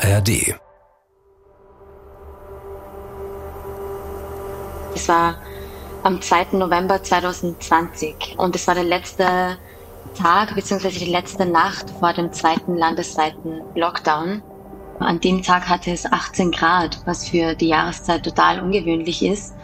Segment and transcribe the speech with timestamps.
[0.00, 0.54] ARD.
[4.94, 5.36] Es war
[6.04, 6.46] am 2.
[6.52, 9.58] November 2020 und es war der letzte
[10.16, 10.90] Tag bzw.
[10.90, 14.42] die letzte Nacht vor dem zweiten landesweiten Lockdown.
[15.00, 19.54] An dem Tag hatte es 18 Grad, was für die Jahreszeit total ungewöhnlich ist.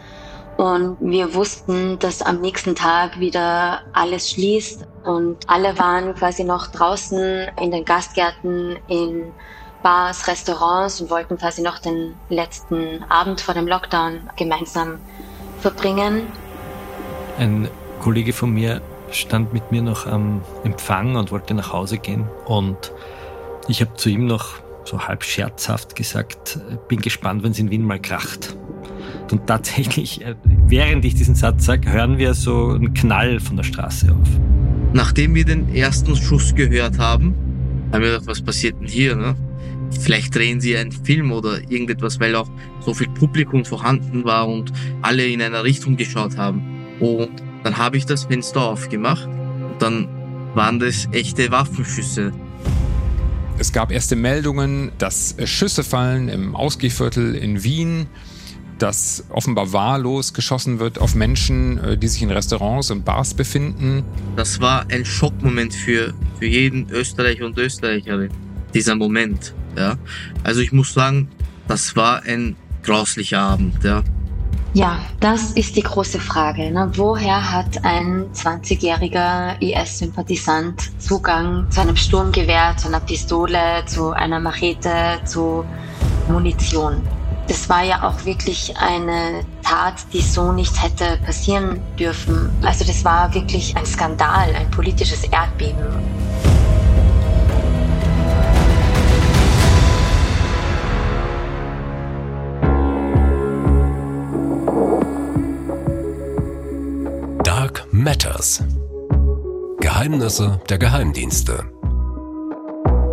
[0.57, 6.67] Und wir wussten, dass am nächsten Tag wieder alles schließt und alle waren quasi noch
[6.67, 9.33] draußen in den Gastgärten, in
[9.85, 14.97] Bars, Restaurants und wollten quasi noch den letzten Abend vor dem Lockdown gemeinsam
[15.59, 16.23] verbringen.
[17.37, 22.27] Ein Kollege von mir stand mit mir noch am Empfang und wollte nach Hause gehen
[22.45, 22.91] und
[23.67, 27.83] ich habe zu ihm noch so halb scherzhaft gesagt, bin gespannt, wenn es in Wien
[27.83, 28.57] mal kracht.
[29.31, 30.33] Und tatsächlich, äh,
[30.65, 34.29] während ich diesen Satz sage, hören wir so einen Knall von der Straße auf.
[34.93, 37.35] Nachdem wir den ersten Schuss gehört haben,
[37.91, 39.15] haben wir gedacht, was passiert denn hier?
[39.15, 39.35] Ne?
[39.99, 44.71] Vielleicht drehen sie einen Film oder irgendetwas, weil auch so viel Publikum vorhanden war und
[45.01, 46.61] alle in einer Richtung geschaut haben.
[46.99, 47.31] Und
[47.63, 50.07] dann habe ich das Fenster aufgemacht und dann
[50.53, 52.31] waren das echte Waffenschüsse.
[53.57, 58.07] Es gab erste Meldungen, dass Schüsse fallen im Ausgehviertel in Wien,
[58.79, 64.03] dass offenbar wahllos geschossen wird auf Menschen, äh, die sich in Restaurants und Bars befinden.
[64.35, 68.29] Das war ein Schockmoment für, für jeden Österreicher und Österreicherin,
[68.73, 69.53] dieser Moment.
[69.77, 69.95] Ja.
[70.43, 71.29] Also ich muss sagen,
[71.67, 73.83] das war ein grauslicher Abend.
[73.83, 74.03] Ja.
[74.75, 76.69] Ja, das ist die große Frage.
[76.69, 76.91] Ne?
[76.95, 85.21] Woher hat ein 20-jähriger IS-Sympathisant Zugang zu einem Sturmgewehr, zu einer Pistole, zu einer Machete,
[85.23, 85.63] zu
[86.27, 87.01] Munition?
[87.47, 92.49] Das war ja auch wirklich eine Tat, die so nicht hätte passieren dürfen.
[92.61, 95.85] Also das war wirklich ein Skandal, ein politisches Erdbeben.
[108.05, 108.63] Matters.
[109.79, 111.65] Geheimnisse der Geheimdienste.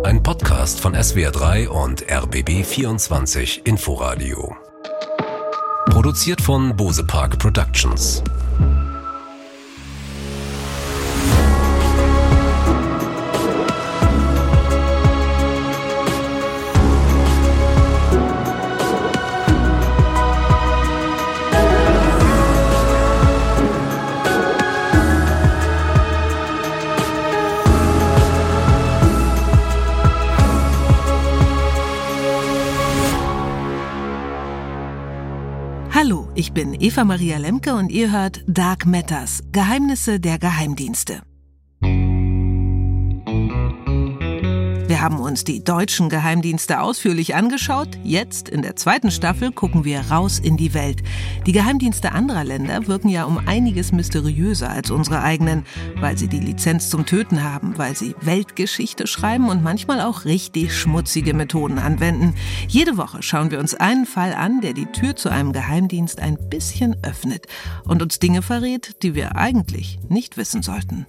[0.03, 4.55] Ein Podcast von SWR3 und RBB24 Inforadio.
[5.87, 8.21] Produziert von Bose Park Productions.
[36.35, 41.21] Ich bin Eva Maria Lemke und ihr hört Dark Matters, Geheimnisse der Geheimdienste.
[44.85, 47.87] Wir haben uns die deutschen Geheimdienste ausführlich angeschaut.
[48.03, 51.01] Jetzt, in der zweiten Staffel, gucken wir raus in die Welt.
[51.45, 55.65] Die Geheimdienste anderer Länder wirken ja um einiges mysteriöser als unsere eigenen,
[56.01, 60.77] weil sie die Lizenz zum Töten haben, weil sie Weltgeschichte schreiben und manchmal auch richtig
[60.77, 62.35] schmutzige Methoden anwenden.
[62.67, 66.37] Jede Woche schauen wir uns einen Fall an, der die Tür zu einem Geheimdienst ein
[66.49, 67.47] bisschen öffnet
[67.85, 71.05] und uns Dinge verrät, die wir eigentlich nicht wissen sollten.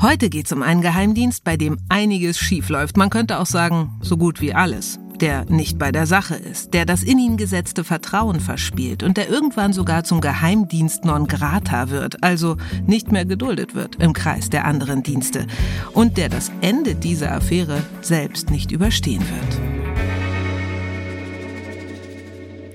[0.00, 2.96] Heute geht es um einen Geheimdienst, bei dem einiges schiefläuft.
[2.96, 4.98] Man könnte auch sagen, so gut wie alles.
[5.20, 9.30] Der nicht bei der Sache ist, der das in ihn gesetzte Vertrauen verspielt und der
[9.30, 12.56] irgendwann sogar zum Geheimdienst non grata wird, also
[12.86, 15.46] nicht mehr geduldet wird im Kreis der anderen Dienste
[15.92, 19.60] und der das Ende dieser Affäre selbst nicht überstehen wird.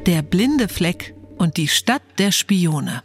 [0.08, 3.04] Der blinde Fleck und die Stadt der Spione.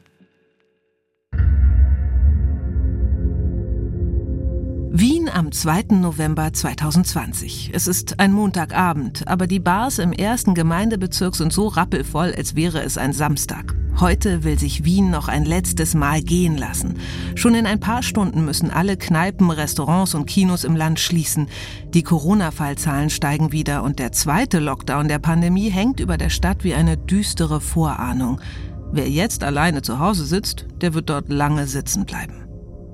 [4.96, 5.86] Wien am 2.
[5.96, 7.72] November 2020.
[7.74, 12.80] Es ist ein Montagabend, aber die Bars im ersten Gemeindebezirk sind so rappelvoll, als wäre
[12.80, 13.74] es ein Samstag.
[13.98, 17.00] Heute will sich Wien noch ein letztes Mal gehen lassen.
[17.34, 21.48] Schon in ein paar Stunden müssen alle Kneipen, Restaurants und Kinos im Land schließen.
[21.92, 26.74] Die Corona-Fallzahlen steigen wieder und der zweite Lockdown der Pandemie hängt über der Stadt wie
[26.74, 28.40] eine düstere Vorahnung.
[28.92, 32.43] Wer jetzt alleine zu Hause sitzt, der wird dort lange sitzen bleiben.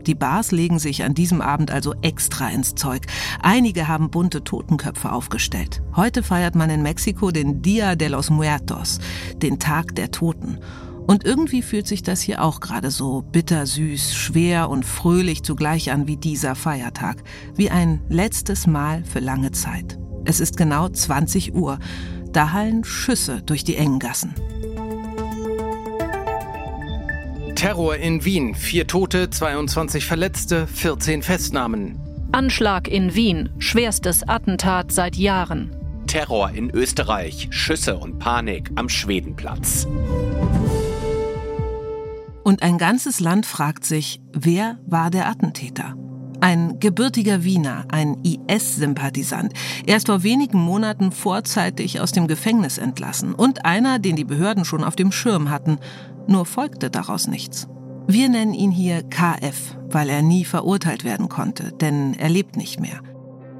[0.06, 3.06] Die Bars legen sich an diesem Abend also extra ins Zeug.
[3.42, 5.82] Einige haben bunte Totenköpfe aufgestellt.
[5.94, 8.98] Heute feiert man in Mexiko den Dia de los Muertos,
[9.36, 10.58] den Tag der Toten.
[11.06, 16.06] Und irgendwie fühlt sich das hier auch gerade so bittersüß, schwer und fröhlich zugleich an
[16.06, 17.22] wie dieser Feiertag.
[17.56, 19.98] Wie ein letztes Mal für lange Zeit.
[20.24, 21.78] Es ist genau 20 Uhr.
[22.32, 24.34] Da hallen Schüsse durch die engen Gassen.
[27.60, 28.54] Terror in Wien.
[28.54, 32.00] Vier Tote, 22 Verletzte, 14 Festnahmen.
[32.32, 33.50] Anschlag in Wien.
[33.58, 35.76] Schwerstes Attentat seit Jahren.
[36.06, 39.86] Terror in Österreich, Schüsse und Panik am Schwedenplatz.
[42.44, 45.96] Und ein ganzes Land fragt sich, wer war der Attentäter?
[46.40, 49.52] Ein gebürtiger Wiener, ein IS-Sympathisant.
[49.86, 54.64] Er ist vor wenigen Monaten vorzeitig aus dem Gefängnis entlassen und einer, den die Behörden
[54.64, 55.78] schon auf dem Schirm hatten.
[56.26, 57.68] Nur folgte daraus nichts.
[58.06, 62.80] Wir nennen ihn hier KF, weil er nie verurteilt werden konnte, denn er lebt nicht
[62.80, 63.00] mehr.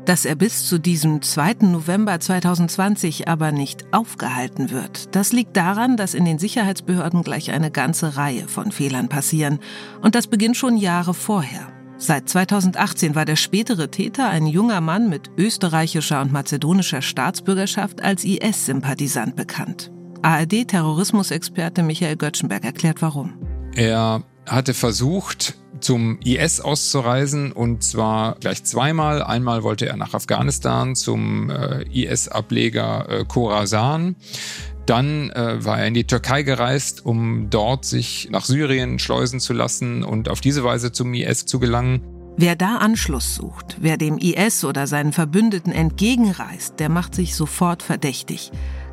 [0.06, 1.58] Dass er bis zu diesem 2.
[1.60, 7.70] November 2020 aber nicht aufgehalten wird, das liegt daran, dass in den Sicherheitsbehörden gleich eine
[7.70, 9.60] ganze Reihe von Fehlern passieren.
[10.00, 11.68] Und das beginnt schon Jahre vorher.
[11.96, 18.24] Seit 2018 war der spätere Täter ein junger Mann mit österreichischer und mazedonischer Staatsbürgerschaft als
[18.24, 19.92] IS-Sympathisant bekannt.
[20.22, 23.34] ARD-Terrorismusexperte Michael Göttschenberg erklärt warum.
[23.74, 29.22] Er hatte versucht, zum IS auszureisen und zwar gleich zweimal.
[29.22, 34.16] Einmal wollte er nach Afghanistan zum äh, IS-Ableger äh, Khorasan.
[34.86, 39.52] Dann äh, war er in die Türkei gereist, um dort sich nach Syrien schleusen zu
[39.52, 42.02] lassen und auf diese Weise zum IS zu gelangen.
[42.36, 47.82] Wer da Anschluss sucht, wer dem IS oder seinen Verbündeten entgegenreist, der macht sich sofort
[47.82, 48.50] verdächtig.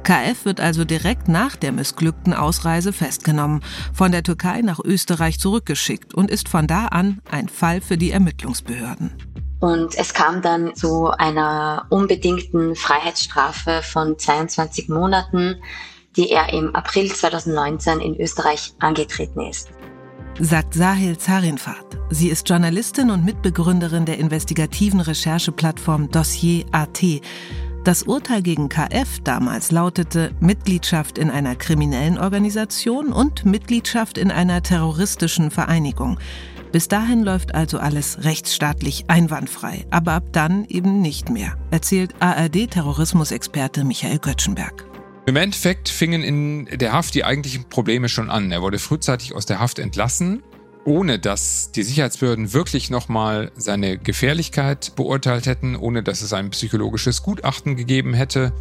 [0.07, 3.61] KF wird also direkt nach der missglückten Ausreise festgenommen,
[3.93, 8.11] von der Türkei nach Österreich zurückgeschickt und ist von da an ein Fall für die
[8.11, 9.11] Ermittlungsbehörden.
[9.59, 15.57] Und es kam dann zu einer unbedingten Freiheitsstrafe von 22 Monaten,
[16.15, 19.67] die er im April 2019 in Österreich angetreten ist.
[20.39, 21.97] Sagt Sahil Zarinfat.
[22.11, 27.03] Sie ist Journalistin und Mitbegründerin der investigativen Rechercheplattform Dossier.at.
[27.87, 34.61] Das Urteil gegen KF damals lautete Mitgliedschaft in einer kriminellen Organisation und Mitgliedschaft in einer
[34.61, 36.19] terroristischen Vereinigung.
[36.73, 43.85] Bis dahin läuft also alles rechtsstaatlich einwandfrei, aber ab dann eben nicht mehr, erzählt ARD-Terrorismusexperte
[43.85, 44.85] Michael Göttschenberg.
[45.25, 48.51] Im Endeffekt fingen in der Haft die eigentlichen Probleme schon an.
[48.51, 50.43] Er wurde frühzeitig aus der Haft entlassen,
[50.87, 57.21] ohne dass die Sicherheitsbehörden wirklich nochmal seine Gefährlichkeit beurteilt hätten, ohne dass es ein psychologisches
[57.21, 58.53] Gutachten gegeben hätte.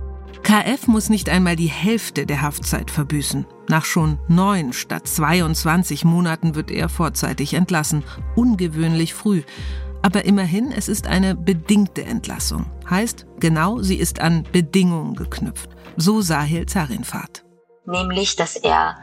[0.43, 3.47] KF muss nicht einmal die Hälfte der Haftzeit verbüßen.
[3.69, 8.03] Nach schon neun statt 22 Monaten wird er vorzeitig entlassen.
[8.35, 9.43] Ungewöhnlich früh.
[10.03, 12.67] Aber immerhin, es ist eine bedingte Entlassung.
[12.91, 15.71] Heißt, genau, sie ist an Bedingungen geknüpft.
[15.97, 17.46] So Sahil Zarinfat.
[17.87, 18.99] Nämlich, dass er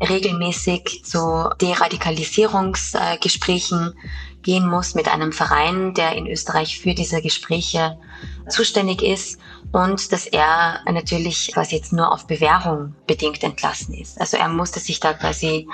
[0.00, 3.94] regelmäßig zu Deradikalisierungsgesprächen
[4.42, 7.98] gehen muss mit einem Verein, der in Österreich für diese Gespräche
[8.48, 9.38] zuständig ist
[9.72, 14.20] und dass er natürlich quasi jetzt nur auf Bewährung bedingt entlassen ist.
[14.20, 15.68] Also er musste sich da quasi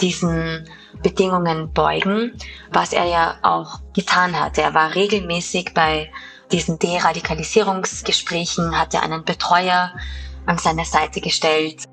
[0.00, 0.68] diesen
[1.02, 2.32] Bedingungen beugen,
[2.70, 4.58] was er ja auch getan hat.
[4.58, 6.10] Er war regelmäßig bei
[6.50, 9.92] diesen Deradikalisierungsgesprächen, hat er einen Betreuer
[10.46, 11.84] an seine Seite gestellt.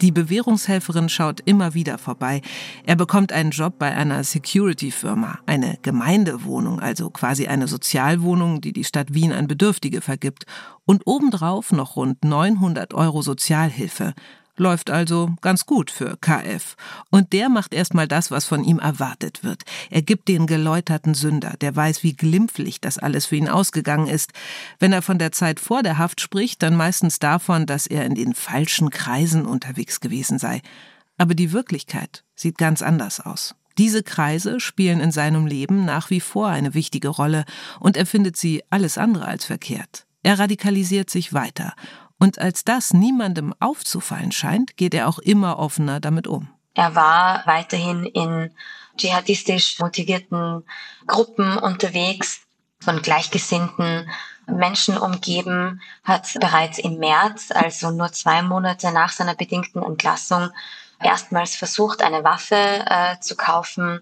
[0.00, 2.40] Die Bewährungshelferin schaut immer wieder vorbei.
[2.86, 8.84] Er bekommt einen Job bei einer Security-Firma, eine Gemeindewohnung, also quasi eine Sozialwohnung, die die
[8.84, 10.44] Stadt Wien an Bedürftige vergibt.
[10.86, 14.14] Und obendrauf noch rund 900 Euro Sozialhilfe.
[14.58, 16.74] Läuft also ganz gut für KF.
[17.10, 19.62] Und der macht erstmal das, was von ihm erwartet wird.
[19.88, 24.32] Er gibt den geläuterten Sünder, der weiß, wie glimpflich das alles für ihn ausgegangen ist.
[24.80, 28.16] Wenn er von der Zeit vor der Haft spricht, dann meistens davon, dass er in
[28.16, 30.60] den falschen Kreisen unterwegs gewesen sei.
[31.18, 33.54] Aber die Wirklichkeit sieht ganz anders aus.
[33.78, 37.44] Diese Kreise spielen in seinem Leben nach wie vor eine wichtige Rolle
[37.78, 40.04] und er findet sie alles andere als verkehrt.
[40.24, 41.74] Er radikalisiert sich weiter
[42.18, 46.48] und als das niemandem aufzufallen scheint, geht er auch immer offener damit um.
[46.74, 48.50] Er war weiterhin in
[48.96, 50.64] dschihadistisch motivierten
[51.06, 52.42] Gruppen unterwegs,
[52.80, 54.08] von gleichgesinnten
[54.46, 60.50] Menschen umgeben, hat bereits im März, also nur zwei Monate nach seiner bedingten Entlassung,
[61.00, 64.00] erstmals versucht, eine Waffe äh, zu kaufen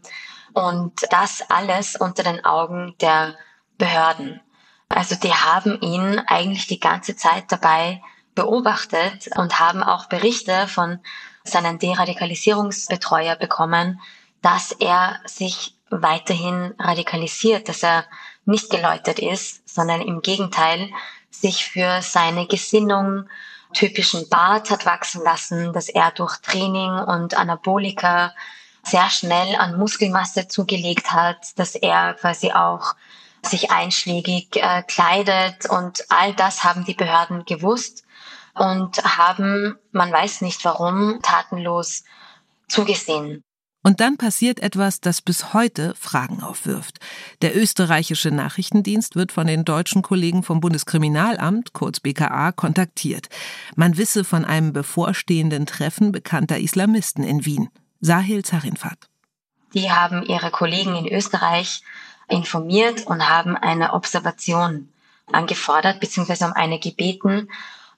[0.52, 3.34] und das alles unter den Augen der
[3.78, 4.40] Behörden.
[4.88, 8.02] Also die haben ihn eigentlich die ganze Zeit dabei
[8.34, 11.00] beobachtet und haben auch Berichte von
[11.44, 14.00] seinem Deradikalisierungsbetreuer bekommen,
[14.42, 18.04] dass er sich weiterhin radikalisiert, dass er
[18.44, 20.90] nicht geläutert ist, sondern im Gegenteil
[21.30, 23.28] sich für seine Gesinnung
[23.72, 28.32] typischen Bart hat wachsen lassen, dass er durch Training und Anabolika
[28.82, 32.94] sehr schnell an Muskelmasse zugelegt hat, dass er quasi auch
[33.46, 38.04] sich einschlägig äh, kleidet und all das haben die Behörden gewusst
[38.54, 42.04] und haben, man weiß nicht warum, tatenlos
[42.68, 43.42] zugesehen.
[43.86, 46.98] Und dann passiert etwas, das bis heute Fragen aufwirft.
[47.40, 53.28] Der österreichische Nachrichtendienst wird von den deutschen Kollegen vom Bundeskriminalamt, kurz BKA, kontaktiert.
[53.76, 57.68] Man wisse von einem bevorstehenden Treffen bekannter Islamisten in Wien.
[58.00, 59.08] Sahil Zarinfat.
[59.72, 61.82] Die haben ihre Kollegen in Österreich
[62.28, 64.88] informiert und haben eine Observation
[65.30, 66.44] angefordert bzw.
[66.44, 67.50] um eine gebeten.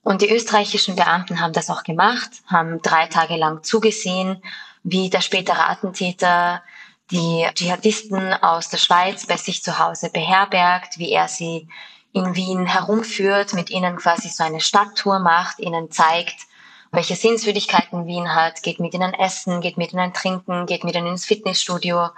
[0.03, 4.43] Und die österreichischen Beamten haben das auch gemacht, haben drei Tage lang zugesehen,
[4.83, 6.63] wie der spätere Attentäter
[7.11, 11.69] die Dschihadisten aus der Schweiz bei sich zu Hause beherbergt, wie er sie
[12.13, 16.47] in Wien herumführt, mit ihnen quasi so eine Stadttour macht, ihnen zeigt,
[16.91, 21.09] welche Sehenswürdigkeiten Wien hat, geht mit ihnen essen, geht mit ihnen trinken, geht mit ihnen
[21.09, 22.09] ins Fitnessstudio.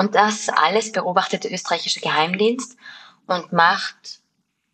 [0.00, 2.74] Und das alles beobachtet der österreichische Geheimdienst
[3.26, 4.22] und macht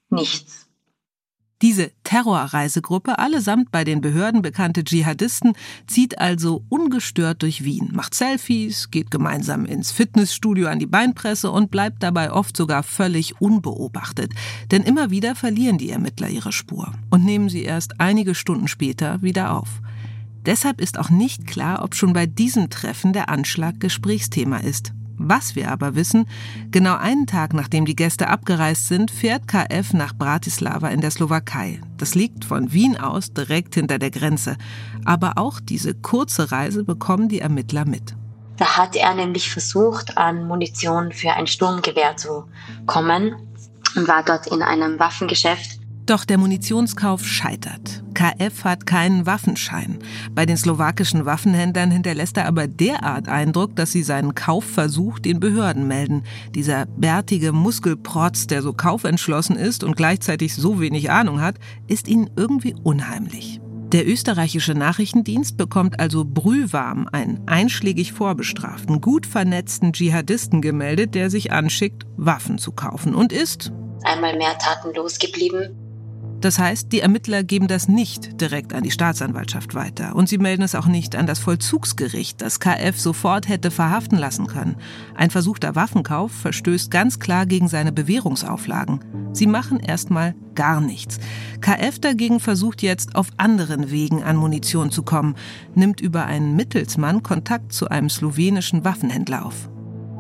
[0.09, 0.69] nichts.
[1.63, 5.55] Diese Terrorreisegruppe, allesamt bei den Behörden bekannte Dschihadisten,
[5.89, 11.73] zieht also ungestört durch Wien, macht Selfies, geht gemeinsam ins Fitnessstudio an die Beinpresse und
[11.73, 14.33] bleibt dabei oft sogar völlig unbeobachtet.
[14.71, 19.21] Denn immer wieder verlieren die Ermittler ihre Spur und nehmen sie erst einige Stunden später
[19.23, 19.81] wieder auf.
[20.45, 24.93] Deshalb ist auch nicht klar, ob schon bei diesem Treffen der Anschlag Gesprächsthema ist.
[25.19, 26.27] Was wir aber wissen,
[26.71, 31.81] genau einen Tag nachdem die Gäste abgereist sind, fährt KF nach Bratislava in der Slowakei.
[31.97, 34.57] Das liegt von Wien aus direkt hinter der Grenze.
[35.05, 38.15] Aber auch diese kurze Reise bekommen die Ermittler mit.
[38.57, 42.45] Da hat er nämlich versucht, an Munition für ein Sturmgewehr zu
[42.87, 43.37] kommen
[43.97, 45.76] und war dort in einem Waffengeschäft
[46.07, 48.03] doch der Munitionskauf scheitert.
[48.15, 49.99] KF hat keinen Waffenschein.
[50.35, 55.87] Bei den slowakischen Waffenhändlern hinterlässt er aber derart Eindruck, dass sie seinen Kaufversuch den Behörden
[55.87, 56.23] melden.
[56.55, 62.31] Dieser bärtige Muskelprotz, der so kaufentschlossen ist und gleichzeitig so wenig Ahnung hat, ist ihnen
[62.37, 63.61] irgendwie unheimlich.
[63.93, 71.53] Der österreichische Nachrichtendienst bekommt also brühwarm einen einschlägig vorbestraften, gut vernetzten Dschihadisten gemeldet, der sich
[71.53, 73.73] anschickt, Waffen zu kaufen und ist
[74.07, 75.86] einmal mehr tatenlos geblieben.
[76.41, 80.63] Das heißt, die Ermittler geben das nicht direkt an die Staatsanwaltschaft weiter und sie melden
[80.63, 84.77] es auch nicht an das Vollzugsgericht, das KF sofort hätte verhaften lassen können.
[85.15, 89.01] Ein versuchter Waffenkauf verstößt ganz klar gegen seine Bewährungsauflagen.
[89.33, 91.19] Sie machen erstmal gar nichts.
[91.61, 95.37] KF dagegen versucht jetzt auf anderen Wegen an Munition zu kommen,
[95.75, 99.69] nimmt über einen Mittelsmann Kontakt zu einem slowenischen Waffenhändler auf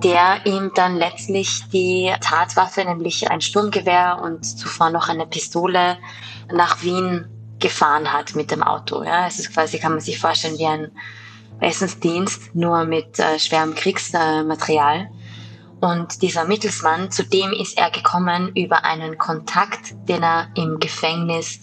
[0.07, 5.99] der ihm dann letztlich die Tatwaffe, nämlich ein Sturmgewehr und zuvor noch eine Pistole,
[6.53, 7.27] nach Wien
[7.59, 9.03] gefahren hat mit dem Auto.
[9.03, 10.93] Ja, es ist quasi, kann man sich vorstellen, wie ein
[11.59, 15.11] Essensdienst, nur mit äh, schwerem Kriegsmaterial.
[15.81, 21.59] Und dieser Mittelsmann, zu dem ist er gekommen über einen Kontakt, den er im Gefängnis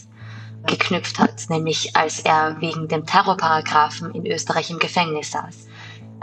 [0.65, 5.67] geknüpft hat, nämlich als er wegen dem Terrorparagraphen in Österreich im Gefängnis saß.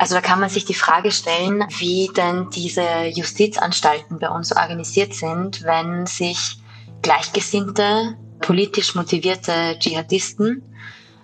[0.01, 5.13] Also da kann man sich die Frage stellen, wie denn diese Justizanstalten bei uns organisiert
[5.13, 6.57] sind, wenn sich
[7.03, 10.63] gleichgesinnte, politisch motivierte Dschihadisten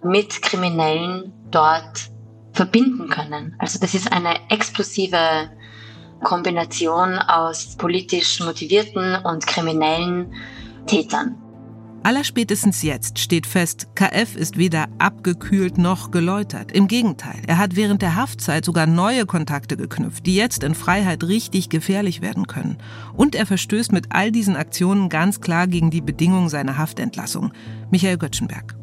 [0.03, 2.11] mit Kriminellen dort
[2.53, 3.57] verbinden können.
[3.59, 5.51] Also das ist eine explosive
[6.23, 10.35] Kombination aus politisch motivierten und kriminellen
[10.87, 11.46] Tätern.
[12.07, 16.71] Allerspätestens jetzt steht fest, KF ist weder abgekühlt noch geläutert.
[16.71, 21.25] Im Gegenteil, er hat während der Haftzeit sogar neue Kontakte geknüpft, die jetzt in Freiheit
[21.25, 22.79] richtig gefährlich werden können.
[23.17, 27.53] Und er verstößt mit all diesen Aktionen ganz klar gegen die Bedingungen seiner Haftentlassung.
[27.91, 28.77] Michael Göttschenberg.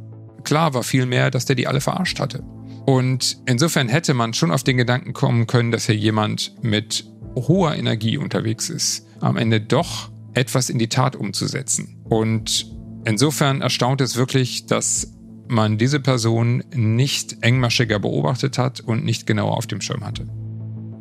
[0.44, 2.44] Klar war vielmehr, dass der die alle verarscht hatte.
[2.86, 7.06] Und insofern hätte man schon auf den Gedanken kommen können, dass hier jemand mit
[7.38, 12.02] hoher Energie unterwegs ist, am Ende doch etwas in die Tat umzusetzen.
[12.04, 12.73] Und
[13.06, 15.14] Insofern erstaunt es wirklich, dass
[15.48, 20.26] man diese Person nicht engmaschiger beobachtet hat und nicht genauer auf dem Schirm hatte.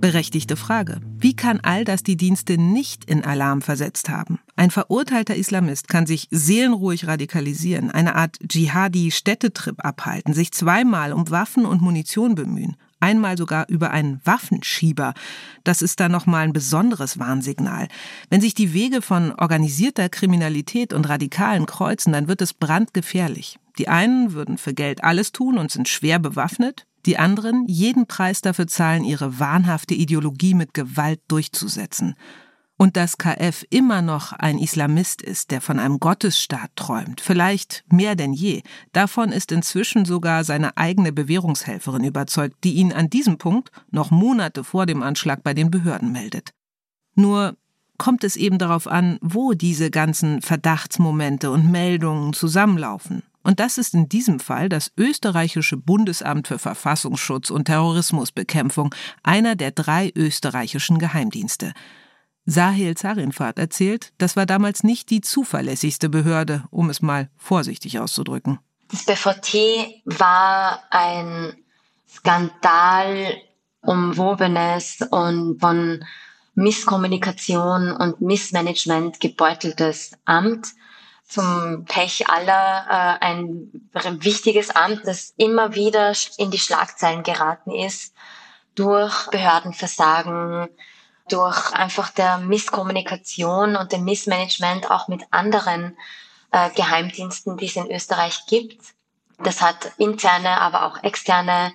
[0.01, 1.01] Berechtigte Frage.
[1.17, 4.41] Wie kann all das die Dienste nicht in Alarm versetzt haben?
[4.57, 11.65] Ein verurteilter Islamist kann sich seelenruhig radikalisieren, eine Art Dschihadi-Städtetrip abhalten, sich zweimal um Waffen
[11.65, 15.15] und Munition bemühen, einmal sogar über einen Waffenschieber.
[15.65, 17.89] Das ist dann nochmal ein besonderes Warnsignal.
[18.31, 23.59] Wenn sich die Wege von organisierter Kriminalität und Radikalen kreuzen, dann wird es brandgefährlich.
[23.79, 28.41] Die einen würden für Geld alles tun und sind schwer bewaffnet, die anderen jeden Preis
[28.43, 32.15] dafür zahlen, ihre wahnhafte Ideologie mit Gewalt durchzusetzen.
[32.79, 38.17] Und dass KF immer noch ein Islamist ist, der von einem Gottesstaat träumt, vielleicht mehr
[38.17, 38.63] denn je,
[38.93, 44.65] davon ist inzwischen sogar seine eigene Bewährungshelferin überzeugt, die ihn an diesem Punkt noch Monate
[44.65, 46.51] vor dem Anschlag bei den Behörden meldet.
[47.15, 47.57] Nur
[47.99, 53.23] kommt es eben darauf an, wo diese ganzen Verdachtsmomente und Meldungen zusammenlaufen.
[53.45, 59.73] Und das ist in diesem Fall das österreichische Bundesamt für Verfassungsschutz und Terrorismusbekämpfung, einer der
[59.73, 61.73] drei österreichischen Geheimdienste.
[62.45, 68.59] Sahel Zarinfat erzählt, das war damals nicht die zuverlässigste Behörde, um es mal vorsichtig auszudrücken.
[68.91, 71.57] Das BVT war ein
[72.09, 73.41] Skandal
[73.81, 76.05] umwobenes und von
[76.55, 80.69] Misskommunikation und Missmanagement gebeuteltes Amt.
[81.27, 83.71] Zum Pech aller äh, ein
[84.21, 88.15] wichtiges Amt, das immer wieder in die Schlagzeilen geraten ist
[88.75, 90.69] durch Behördenversagen,
[91.29, 95.97] durch einfach der Misskommunikation und dem Missmanagement auch mit anderen
[96.51, 98.83] äh, Geheimdiensten, die es in Österreich gibt.
[99.39, 101.73] Das hat interne, aber auch externe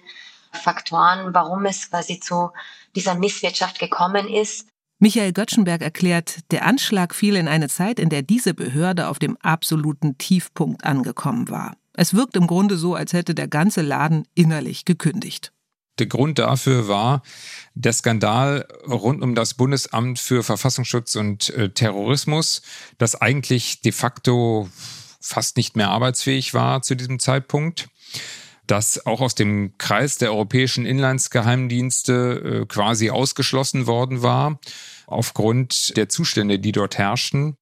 [0.52, 2.52] Faktoren, warum es quasi zu
[2.96, 4.68] dieser Misswirtschaft gekommen ist.
[5.00, 9.38] Michael Göttschenberg erklärt, der Anschlag fiel in eine Zeit, in der diese Behörde auf dem
[9.38, 11.76] absoluten Tiefpunkt angekommen war.
[11.94, 15.52] Es wirkt im Grunde so, als hätte der ganze Laden innerlich gekündigt.
[16.00, 17.24] Der Grund dafür war
[17.74, 22.62] der Skandal rund um das Bundesamt für Verfassungsschutz und äh, Terrorismus,
[22.98, 24.70] das eigentlich de facto
[25.20, 27.90] fast nicht mehr arbeitsfähig war zu diesem Zeitpunkt
[28.68, 34.60] das auch aus dem Kreis der europäischen Inlandsgeheimdienste äh, quasi ausgeschlossen worden war,
[35.08, 37.56] aufgrund der Zustände, die dort herrschten.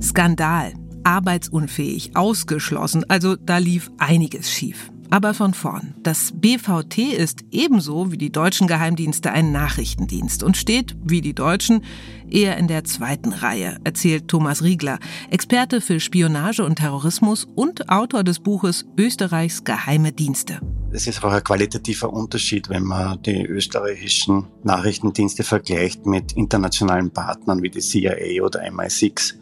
[0.00, 4.90] Skandal, arbeitsunfähig, ausgeschlossen, also da lief einiges schief.
[5.10, 5.94] Aber von vorn.
[6.02, 11.82] Das BVT ist ebenso wie die deutschen Geheimdienste ein Nachrichtendienst und steht, wie die Deutschen,
[12.28, 14.98] eher in der zweiten Reihe, erzählt Thomas Riegler,
[15.30, 20.60] Experte für Spionage und Terrorismus und Autor des Buches Österreichs geheime Dienste.
[20.90, 27.62] Es ist einfach ein qualitativer Unterschied, wenn man die österreichischen Nachrichtendienste vergleicht mit internationalen Partnern
[27.62, 29.34] wie die CIA oder MI6,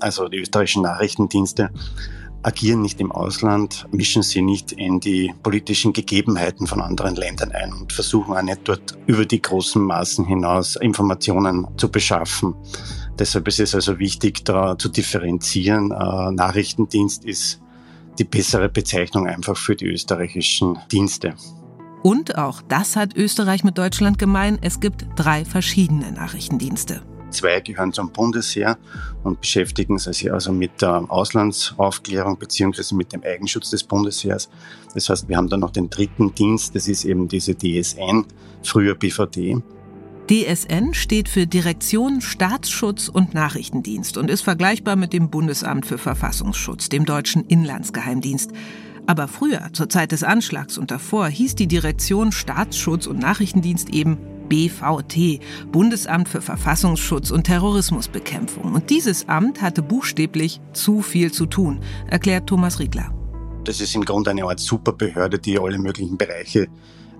[0.00, 1.70] also die österreichischen Nachrichtendienste
[2.42, 7.72] agieren nicht im Ausland, mischen sie nicht in die politischen Gegebenheiten von anderen Ländern ein
[7.72, 12.54] und versuchen auch nicht dort über die großen Maßen hinaus Informationen zu beschaffen.
[13.18, 15.90] Deshalb ist es also wichtig, da zu differenzieren.
[15.90, 17.60] Äh, Nachrichtendienst ist
[18.18, 21.34] die bessere Bezeichnung einfach für die österreichischen Dienste.
[22.02, 24.58] Und auch das hat Österreich mit Deutschland gemein.
[24.60, 27.02] Es gibt drei verschiedene Nachrichtendienste.
[27.32, 28.78] Zwei gehören zum Bundesheer
[29.22, 34.48] und beschäftigen sich also mit der Auslandsaufklärung beziehungsweise mit dem Eigenschutz des Bundesheers.
[34.94, 38.26] Das heißt, wir haben dann noch den dritten Dienst, das ist eben diese DSN,
[38.62, 39.62] früher BVD.
[40.30, 46.88] DSN steht für Direktion Staatsschutz und Nachrichtendienst und ist vergleichbar mit dem Bundesamt für Verfassungsschutz,
[46.88, 48.52] dem deutschen Inlandsgeheimdienst.
[49.06, 54.16] Aber früher, zur Zeit des Anschlags und davor, hieß die Direktion Staatsschutz und Nachrichtendienst eben
[54.52, 55.40] BVT,
[55.72, 58.74] Bundesamt für Verfassungsschutz und Terrorismusbekämpfung.
[58.74, 63.10] Und dieses Amt hatte buchstäblich zu viel zu tun, erklärt Thomas Riegler.
[63.64, 66.68] Das ist im Grunde eine Art Superbehörde, die alle möglichen Bereiche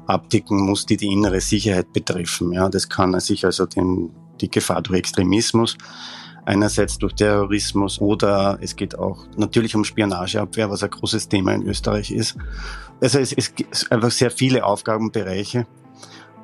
[0.07, 2.53] abdecken muss, die die innere Sicherheit betreffen.
[2.53, 4.11] Ja, das kann sich also den,
[4.43, 5.79] die Gefahr durch Extremismus,
[6.45, 11.63] einerseits durch Terrorismus oder es geht auch natürlich um Spionageabwehr, was ein großes Thema in
[11.63, 12.37] Österreich ist.
[13.01, 15.67] Also es, es gibt einfach sehr viele Aufgabenbereiche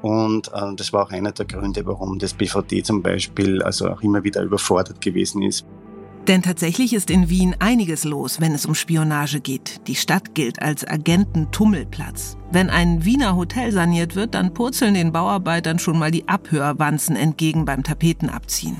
[0.03, 4.03] und äh, das war auch einer der Gründe, warum das BVD zum Beispiel also auch
[4.03, 5.67] immer wieder überfordert gewesen ist.
[6.29, 9.81] Denn tatsächlich ist in Wien einiges los, wenn es um Spionage geht.
[9.89, 12.37] Die Stadt gilt als Agententummelplatz.
[12.53, 17.65] Wenn ein Wiener Hotel saniert wird, dann purzeln den Bauarbeitern schon mal die Abhörwanzen entgegen
[17.65, 18.77] beim Tapetenabziehen.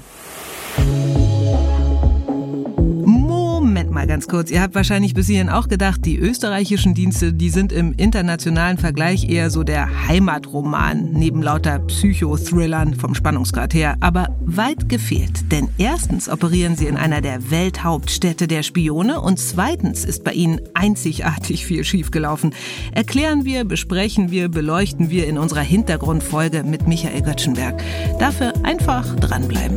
[4.09, 4.51] Ganz kurz.
[4.51, 9.29] Ihr habt wahrscheinlich bis hierhin auch gedacht, die österreichischen Dienste, die sind im internationalen Vergleich
[9.29, 13.99] eher so der Heimatroman, neben lauter Psychothrillern vom Spannungsgrad her.
[14.01, 15.53] Aber weit gefehlt.
[15.53, 20.63] Denn erstens operieren sie in einer der Welthauptstädte der Spione und zweitens ist bei ihnen
[20.73, 22.55] einzigartig viel schiefgelaufen.
[22.93, 27.83] Erklären wir, besprechen wir, beleuchten wir in unserer Hintergrundfolge mit Michael Göttschenberg.
[28.19, 29.77] Dafür einfach dranbleiben.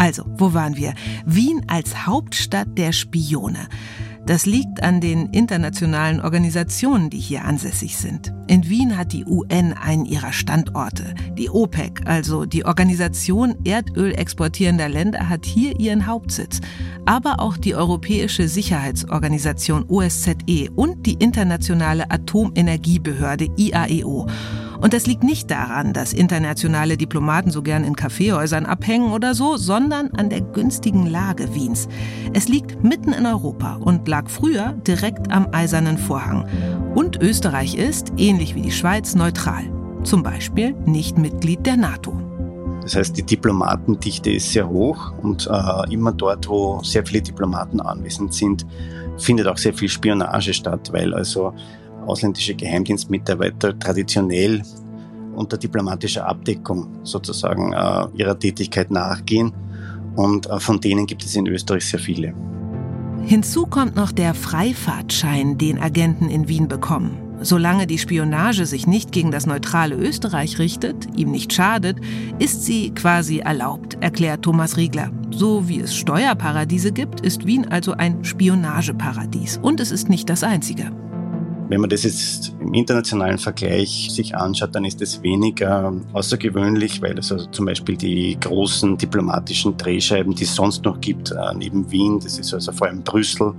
[0.00, 0.94] Also, wo waren wir?
[1.26, 3.68] Wien als Hauptstadt der Spione.
[4.24, 8.32] Das liegt an den internationalen Organisationen, die hier ansässig sind.
[8.46, 11.14] In Wien hat die UN einen ihrer Standorte.
[11.36, 16.62] Die OPEC, also die Organisation Erdöl exportierender Länder, hat hier ihren Hauptsitz.
[17.04, 24.26] Aber auch die Europäische Sicherheitsorganisation OSZE und die Internationale Atomenergiebehörde IAEO.
[24.80, 29.56] Und das liegt nicht daran, dass internationale Diplomaten so gern in Kaffeehäusern abhängen oder so,
[29.56, 31.88] sondern an der günstigen Lage Wiens.
[32.32, 36.46] Es liegt mitten in Europa und lag früher direkt am Eisernen Vorhang.
[36.94, 39.64] Und Österreich ist, ähnlich wie die Schweiz, neutral.
[40.02, 42.18] Zum Beispiel nicht Mitglied der NATO.
[42.82, 47.80] Das heißt, die Diplomatendichte ist sehr hoch und äh, immer dort, wo sehr viele Diplomaten
[47.80, 48.66] anwesend sind,
[49.18, 51.52] findet auch sehr viel Spionage statt, weil also
[52.06, 54.62] ausländische Geheimdienstmitarbeiter traditionell
[55.34, 59.52] unter diplomatischer Abdeckung sozusagen äh, ihrer Tätigkeit nachgehen.
[60.16, 62.34] Und äh, von denen gibt es in Österreich sehr viele.
[63.24, 67.30] Hinzu kommt noch der Freifahrtschein, den Agenten in Wien bekommen.
[67.42, 71.98] Solange die Spionage sich nicht gegen das neutrale Österreich richtet, ihm nicht schadet,
[72.38, 75.10] ist sie quasi erlaubt, erklärt Thomas Riegler.
[75.30, 79.58] So wie es Steuerparadiese gibt, ist Wien also ein Spionageparadies.
[79.62, 80.92] Und es ist nicht das einzige.
[81.70, 87.16] Wenn man das jetzt im internationalen Vergleich sich anschaut, dann ist es weniger außergewöhnlich, weil
[87.16, 91.88] es also zum Beispiel die großen diplomatischen Drehscheiben, die es sonst noch gibt, äh, neben
[91.92, 93.54] Wien, das ist also vor allem Brüssel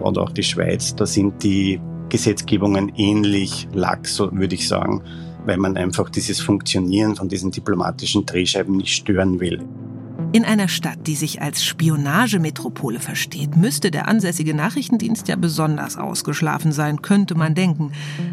[0.00, 5.00] und auch die Schweiz, da sind die Gesetzgebungen ähnlich lax, so würde ich sagen,
[5.46, 9.62] weil man einfach dieses Funktionieren von diesen diplomatischen Drehscheiben nicht stören will.
[10.36, 16.72] In einer Stadt, die sich als Spionagemetropole versteht, müsste der ansässige Nachrichtendienst ja besonders ausgeschlafen
[16.72, 17.92] sein, könnte man denken.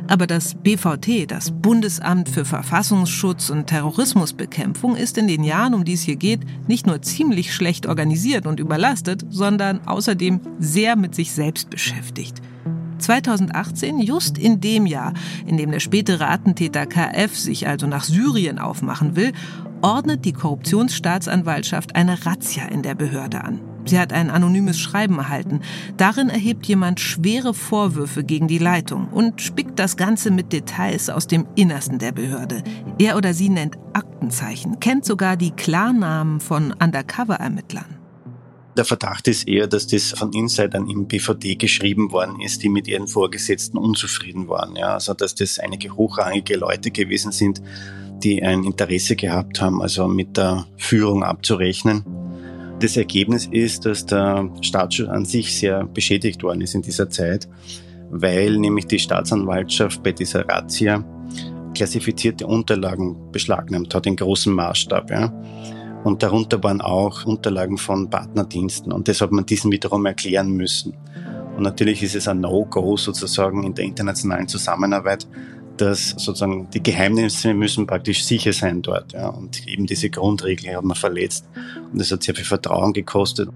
[0.09, 5.93] Aber das BVT, das Bundesamt für Verfassungsschutz und Terrorismusbekämpfung, ist in den Jahren, um die
[5.93, 11.31] es hier geht, nicht nur ziemlich schlecht organisiert und überlastet, sondern außerdem sehr mit sich
[11.31, 12.41] selbst beschäftigt.
[13.03, 15.13] 2018, just in dem Jahr,
[15.45, 19.33] in dem der spätere Attentäter KF sich also nach Syrien aufmachen will,
[19.83, 23.59] ordnet die Korruptionsstaatsanwaltschaft eine Razzia in der Behörde an.
[23.85, 25.59] Sie hat ein anonymes Schreiben erhalten.
[25.97, 31.27] Darin erhebt jemand schwere Vorwürfe gegen die Leitung und spickt das Ganze mit Details aus
[31.27, 32.63] dem Innersten der Behörde.
[32.97, 37.97] Er oder sie nennt Aktenzeichen, kennt sogar die Klarnamen von Undercover-Ermittlern.
[38.77, 42.87] Der Verdacht ist eher, dass das von Insidern im BVD geschrieben worden ist, die mit
[42.87, 44.75] ihren Vorgesetzten unzufrieden waren.
[44.77, 47.61] Ja, also dass das einige hochrangige Leute gewesen sind,
[48.21, 52.03] die ein Interesse gehabt haben, also mit der Führung abzurechnen.
[52.79, 57.47] Das Ergebnis ist, dass der Staatsschutz an sich sehr beschädigt worden ist in dieser Zeit,
[58.09, 61.03] weil nämlich die Staatsanwaltschaft bei dieser Razzia
[61.73, 65.09] klassifizierte Unterlagen beschlagnahmt hat in großem Maßstab.
[65.11, 65.33] Ja.
[66.03, 68.91] Und darunter waren auch Unterlagen von Partnerdiensten.
[68.91, 70.93] Und das hat man diesen wiederum erklären müssen.
[71.55, 75.27] Und natürlich ist es ein No-Go sozusagen in der internationalen Zusammenarbeit,
[75.77, 79.13] dass sozusagen die Geheimnisse müssen praktisch sicher sein dort.
[79.13, 79.29] Ja.
[79.29, 81.45] Und eben diese Grundregel hat man verletzt.
[81.91, 83.49] Und das hat sehr viel Vertrauen gekostet.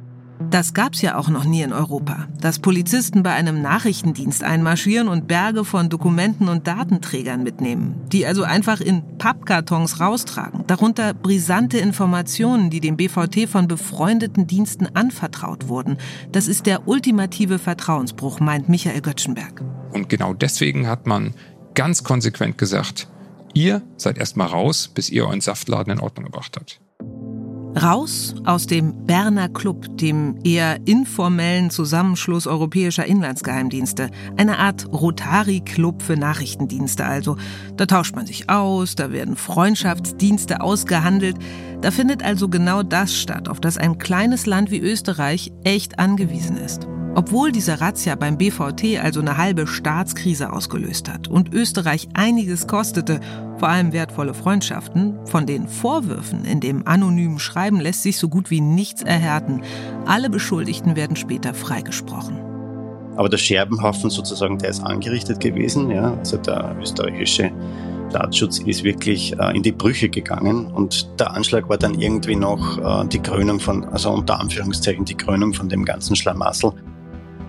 [0.51, 5.27] Das gab's ja auch noch nie in Europa, dass Polizisten bei einem Nachrichtendienst einmarschieren und
[5.27, 12.69] Berge von Dokumenten und Datenträgern mitnehmen, die also einfach in Pappkartons raustragen, darunter brisante Informationen,
[12.69, 15.97] die dem BVT von befreundeten Diensten anvertraut wurden.
[16.31, 19.63] Das ist der ultimative Vertrauensbruch, meint Michael Göttschenberg.
[19.91, 21.33] Und genau deswegen hat man
[21.77, 23.07] ganz konsequent gesagt,
[23.53, 26.81] ihr seid erstmal raus, bis ihr euren Saftladen in Ordnung gebracht habt.
[27.79, 34.09] Raus aus dem Berner Club, dem eher informellen Zusammenschluss europäischer Inlandsgeheimdienste.
[34.35, 37.37] Eine Art Rotary-Club für Nachrichtendienste also.
[37.75, 41.37] Da tauscht man sich aus, da werden Freundschaftsdienste ausgehandelt.
[41.81, 46.57] Da findet also genau das statt, auf das ein kleines Land wie Österreich echt angewiesen
[46.57, 46.87] ist.
[47.15, 53.19] Obwohl diese Razzia beim BVT also eine halbe Staatskrise ausgelöst hat und Österreich einiges kostete,
[53.57, 58.51] vor allem wertvolle Freundschaften, von den Vorwürfen in dem anonymen Schreiben lässt sich so gut
[58.51, 59.61] wie nichts erhärten.
[60.05, 62.37] Alle Beschuldigten werden später freigesprochen.
[63.15, 65.89] Aber der Scherbenhaufen sozusagen, der ist angerichtet gewesen.
[65.89, 66.13] Ja?
[66.13, 67.51] Also der österreichische
[68.09, 72.77] Staatsschutz ist wirklich äh, in die Brüche gegangen und der Anschlag war dann irgendwie noch
[72.77, 76.73] äh, die Krönung von, also unter Anführungszeichen die Krönung von dem ganzen Schlamassel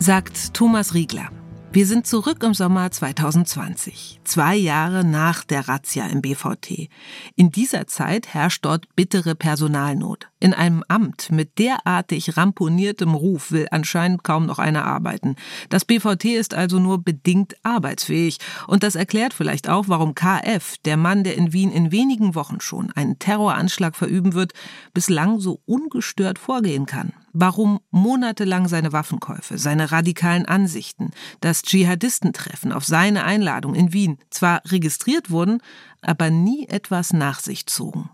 [0.00, 1.28] sagt Thomas Riegler.
[1.72, 6.88] Wir sind zurück im Sommer 2020, zwei Jahre nach der Razzia im BVT.
[7.34, 10.28] In dieser Zeit herrscht dort bittere Personalnot.
[10.40, 15.34] In einem Amt mit derartig ramponiertem Ruf will anscheinend kaum noch einer arbeiten.
[15.68, 18.38] Das BVT ist also nur bedingt arbeitsfähig.
[18.66, 22.60] Und das erklärt vielleicht auch, warum KF, der Mann, der in Wien in wenigen Wochen
[22.60, 24.52] schon einen Terroranschlag verüben wird,
[24.94, 31.10] bislang so ungestört vorgehen kann warum monatelang seine Waffenkäufe, seine radikalen Ansichten,
[31.40, 35.60] das Dschihadistentreffen auf seine Einladung in Wien zwar registriert wurden,
[36.00, 38.10] aber nie etwas nach sich zogen.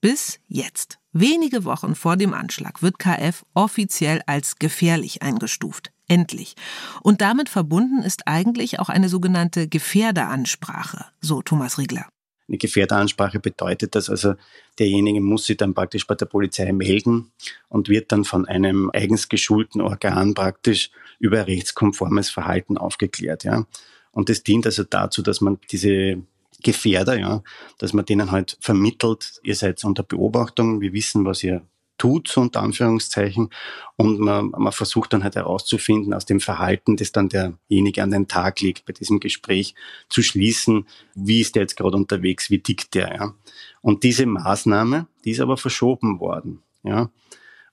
[0.00, 5.92] Bis jetzt, wenige Wochen vor dem Anschlag, wird KF offiziell als gefährlich eingestuft.
[6.06, 6.54] Endlich.
[7.02, 12.06] Und damit verbunden ist eigentlich auch eine sogenannte Gefährderansprache, so Thomas Riegler.
[12.48, 14.34] Eine Gefährderansprache bedeutet, dass also
[14.78, 17.30] derjenige muss sich dann praktisch bei der Polizei melden
[17.68, 23.44] und wird dann von einem eigens geschulten Organ praktisch über rechtskonformes Verhalten aufgeklärt.
[23.44, 23.66] Ja.
[24.12, 26.22] Und das dient also dazu, dass man diese
[26.62, 27.42] Gefährder, ja,
[27.78, 31.62] dass man denen halt vermittelt, ihr seid unter Beobachtung, wir wissen, was ihr
[31.98, 33.50] tut, so unter Anführungszeichen.
[33.96, 38.28] Und man, man versucht dann halt herauszufinden, aus dem Verhalten, das dann derjenige an den
[38.28, 39.74] Tag legt, bei diesem Gespräch
[40.08, 43.34] zu schließen, wie ist der jetzt gerade unterwegs, wie tickt der, ja.
[43.82, 47.10] Und diese Maßnahme, die ist aber verschoben worden, ja.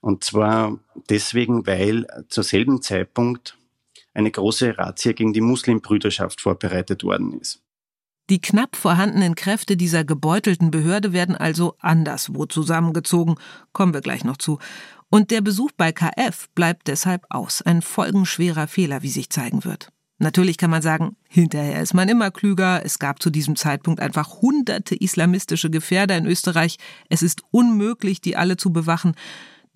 [0.00, 3.56] Und zwar deswegen, weil zur selben Zeitpunkt
[4.14, 7.65] eine große Razzia gegen die Muslimbrüderschaft vorbereitet worden ist.
[8.28, 13.36] Die knapp vorhandenen Kräfte dieser gebeutelten Behörde werden also anderswo zusammengezogen,
[13.72, 14.58] kommen wir gleich noch zu.
[15.10, 19.92] Und der Besuch bei KF bleibt deshalb aus, ein folgenschwerer Fehler, wie sich zeigen wird.
[20.18, 24.40] Natürlich kann man sagen, hinterher ist man immer klüger, es gab zu diesem Zeitpunkt einfach
[24.40, 26.78] hunderte islamistische Gefährder in Österreich,
[27.10, 29.14] es ist unmöglich, die alle zu bewachen,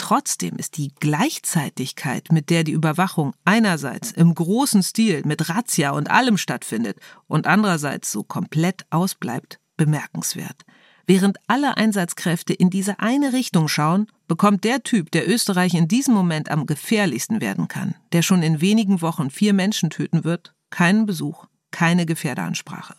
[0.00, 6.10] Trotzdem ist die Gleichzeitigkeit, mit der die Überwachung einerseits im großen Stil mit Razzia und
[6.10, 10.64] allem stattfindet und andererseits so komplett ausbleibt, bemerkenswert.
[11.06, 16.14] Während alle Einsatzkräfte in diese eine Richtung schauen, bekommt der Typ, der Österreich in diesem
[16.14, 21.04] Moment am gefährlichsten werden kann, der schon in wenigen Wochen vier Menschen töten wird, keinen
[21.04, 22.94] Besuch, keine Gefährderansprache.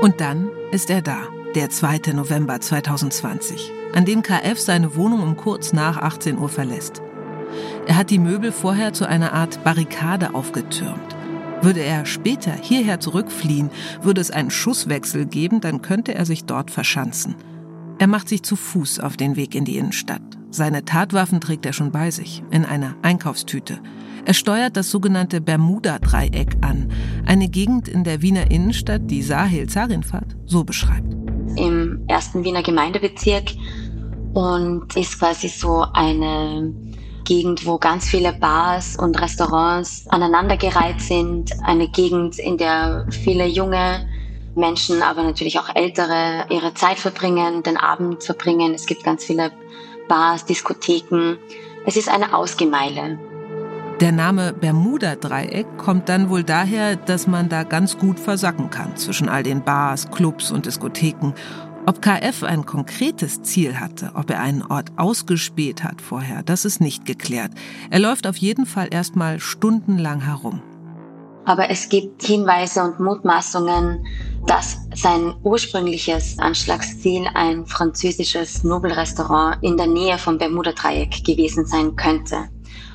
[0.00, 2.12] Und dann ist er da, der 2.
[2.14, 7.00] November 2020 an dem KF seine Wohnung um kurz nach 18 Uhr verlässt.
[7.86, 11.16] Er hat die Möbel vorher zu einer Art Barrikade aufgetürmt.
[11.62, 13.70] Würde er später hierher zurückfliehen,
[14.02, 17.36] würde es einen Schusswechsel geben, dann könnte er sich dort verschanzen.
[17.98, 20.22] Er macht sich zu Fuß auf den Weg in die Innenstadt.
[20.50, 23.78] Seine Tatwaffen trägt er schon bei sich, in einer Einkaufstüte.
[24.24, 26.90] Er steuert das sogenannte Bermuda-Dreieck an,
[27.26, 31.23] eine Gegend in der Wiener Innenstadt, die Sahil Zarinfat so beschreibt.
[31.56, 33.52] Im ersten Wiener Gemeindebezirk
[34.34, 36.74] und ist quasi so eine
[37.24, 41.52] Gegend, wo ganz viele Bars und Restaurants aneinandergereiht sind.
[41.62, 44.06] Eine Gegend, in der viele junge
[44.54, 48.74] Menschen, aber natürlich auch ältere ihre Zeit verbringen, den Abend verbringen.
[48.74, 49.52] Es gibt ganz viele
[50.08, 51.38] Bars, Diskotheken.
[51.86, 53.18] Es ist eine Ausgemeile.
[54.04, 59.30] Der Name Bermuda-Dreieck kommt dann wohl daher, dass man da ganz gut versacken kann zwischen
[59.30, 61.32] all den Bars, Clubs und Diskotheken
[61.86, 66.82] ob KF ein konkretes Ziel hatte, ob er einen Ort ausgespäht hat vorher, das ist
[66.82, 67.52] nicht geklärt.
[67.90, 70.62] Er läuft auf jeden Fall erstmal stundenlang herum.
[71.46, 74.06] Aber es gibt Hinweise und Mutmaßungen,
[74.46, 82.48] dass sein ursprüngliches Anschlagsziel ein französisches Nobelrestaurant in der Nähe vom Bermuda-Dreieck gewesen sein könnte.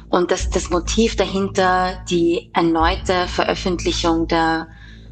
[0.10, 4.67] Und dass das Motiv dahinter die erneute Veröffentlichung der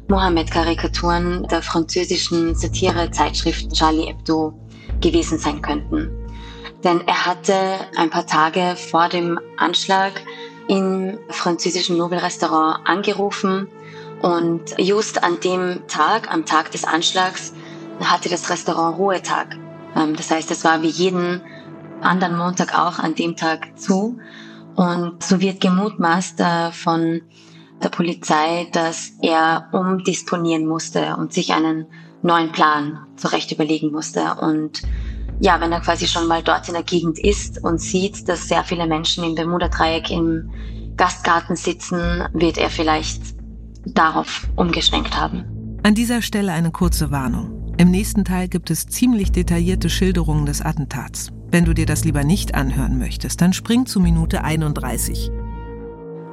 [0.08, 4.54] Mohammed-Karikaturen der französischen Satire-Zeitschrift Charlie Hebdo
[5.00, 6.10] gewesen sein könnten.
[6.82, 7.54] Denn er hatte
[7.96, 10.12] ein paar Tage vor dem Anschlag
[10.68, 13.68] im französischen Nobelrestaurant angerufen
[14.22, 17.52] und just an dem Tag, am Tag des Anschlags,
[18.00, 19.56] hatte das Restaurant Ruhetag.
[19.96, 21.42] Ähm, das heißt, es war wie jeden
[22.00, 24.18] anderen Montag auch an dem Tag zu.
[24.78, 27.22] Und so wird gemutmaßt äh, von
[27.82, 31.86] der Polizei, dass er umdisponieren musste und sich einen
[32.22, 34.36] neuen Plan zurecht überlegen musste.
[34.40, 34.82] Und
[35.40, 38.62] ja, wenn er quasi schon mal dort in der Gegend ist und sieht, dass sehr
[38.62, 40.48] viele Menschen im Bermuda-Dreieck im
[40.96, 43.20] Gastgarten sitzen, wird er vielleicht
[43.84, 45.80] darauf umgeschwenkt haben.
[45.82, 47.74] An dieser Stelle eine kurze Warnung.
[47.78, 51.32] Im nächsten Teil gibt es ziemlich detaillierte Schilderungen des Attentats.
[51.50, 55.30] Wenn du dir das lieber nicht anhören möchtest, dann spring zu Minute 31.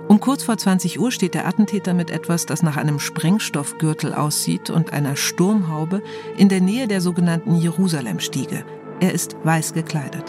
[0.10, 4.70] Um kurz vor 20 Uhr steht der Attentäter mit etwas, das nach einem Sprengstoffgürtel aussieht
[4.70, 6.04] und einer Sturmhaube
[6.38, 8.66] in der Nähe der sogenannten Jerusalemstiege.
[9.00, 10.26] Er ist weiß gekleidet.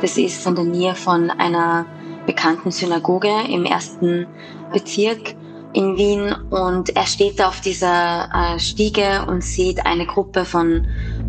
[0.00, 1.84] Das ist in der Nähe von einer
[2.24, 4.28] bekannten Synagoge im ersten
[4.72, 5.34] Bezirk
[5.72, 10.86] in Wien und er steht auf dieser äh, Stiege und sieht eine Gruppe von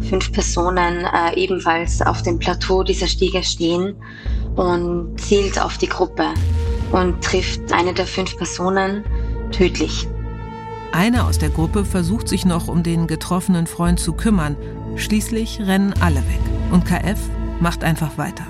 [0.10, 3.96] fünf Personen äh, ebenfalls auf dem Plateau dieser Stiege stehen
[4.56, 6.28] und zielt auf die Gruppe
[6.92, 9.04] und trifft eine der fünf Personen
[9.52, 10.08] tödlich.
[10.92, 14.56] Einer aus der Gruppe versucht sich noch um den getroffenen Freund zu kümmern.
[14.96, 16.40] Schließlich rennen alle weg
[16.72, 17.18] und KF
[17.60, 18.46] macht einfach weiter.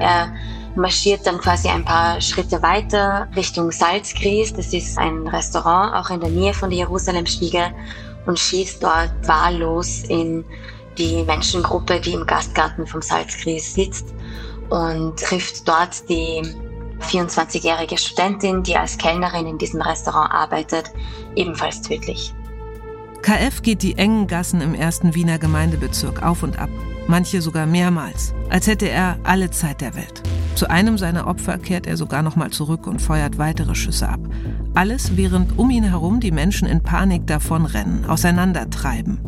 [0.00, 0.32] Er
[0.74, 4.52] marschiert dann quasi ein paar Schritte weiter Richtung Salzgries.
[4.52, 7.72] Das ist ein Restaurant auch in der Nähe von der Jerusalemstiege
[8.26, 10.44] und schießt dort wahllos in
[10.98, 14.14] die Menschengruppe, die im Gastgarten vom Salzgries sitzt
[14.68, 16.42] und trifft dort die
[17.00, 20.92] 24-jährige Studentin, die als Kellnerin in diesem Restaurant arbeitet,
[21.34, 22.32] ebenfalls tödlich.
[23.22, 26.70] KF geht die engen Gassen im ersten Wiener Gemeindebezirk auf und ab,
[27.06, 30.22] manche sogar mehrmals, als hätte er alle Zeit der Welt.
[30.54, 34.20] Zu einem seiner Opfer kehrt er sogar noch mal zurück und feuert weitere Schüsse ab.
[34.74, 39.18] Alles, während um ihn herum die Menschen in Panik davonrennen, auseinandertreiben.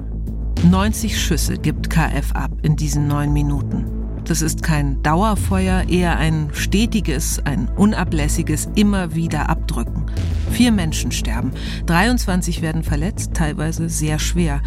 [0.65, 4.05] 90 Schüsse gibt KF ab in diesen neun Minuten.
[4.25, 10.07] Das ist kein Dauerfeuer, eher ein stetiges, ein unablässiges immer wieder Abdrücken.
[10.51, 11.53] Vier Menschen sterben,
[11.87, 14.63] 23 werden verletzt, teilweise sehr schwer,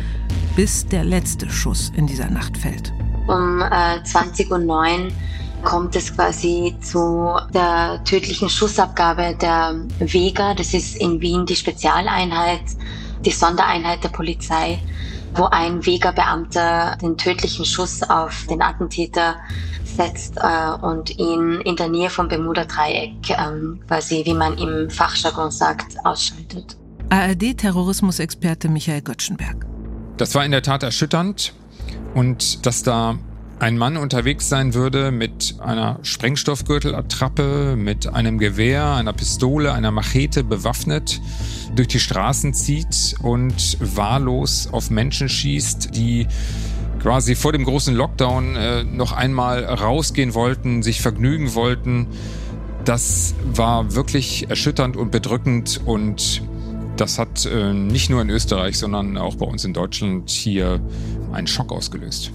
[0.55, 2.93] bis der letzte Schuss in dieser Nacht fällt.
[3.27, 5.11] Um äh, 20.09 Uhr
[5.63, 10.53] kommt es quasi zu der tödlichen Schussabgabe der Vega.
[10.53, 12.63] Das ist in Wien die Spezialeinheit,
[13.25, 14.79] die Sondereinheit der Polizei
[15.37, 19.35] wo ein Vega-Beamter den tödlichen Schuss auf den Attentäter
[19.83, 25.51] setzt äh, und ihn in der Nähe vom Bermuda-Dreieck, ähm, quasi wie man im Fachjargon
[25.51, 26.77] sagt, ausschaltet.
[27.09, 29.65] ARD-Terrorismusexperte Michael Göttschenberg.
[30.17, 31.53] Das war in der Tat erschütternd
[32.15, 33.17] und dass da
[33.59, 40.43] ein Mann unterwegs sein würde mit einer Sprengstoffgürtelattrappe, mit einem Gewehr, einer Pistole, einer Machete
[40.43, 41.19] bewaffnet,
[41.75, 46.27] durch die Straßen zieht und wahllos auf Menschen schießt, die
[47.01, 52.07] quasi vor dem großen Lockdown äh, noch einmal rausgehen wollten, sich vergnügen wollten.
[52.85, 56.43] Das war wirklich erschütternd und bedrückend und
[56.95, 60.79] das hat äh, nicht nur in Österreich, sondern auch bei uns in Deutschland hier
[61.31, 62.31] einen Schock ausgelöst.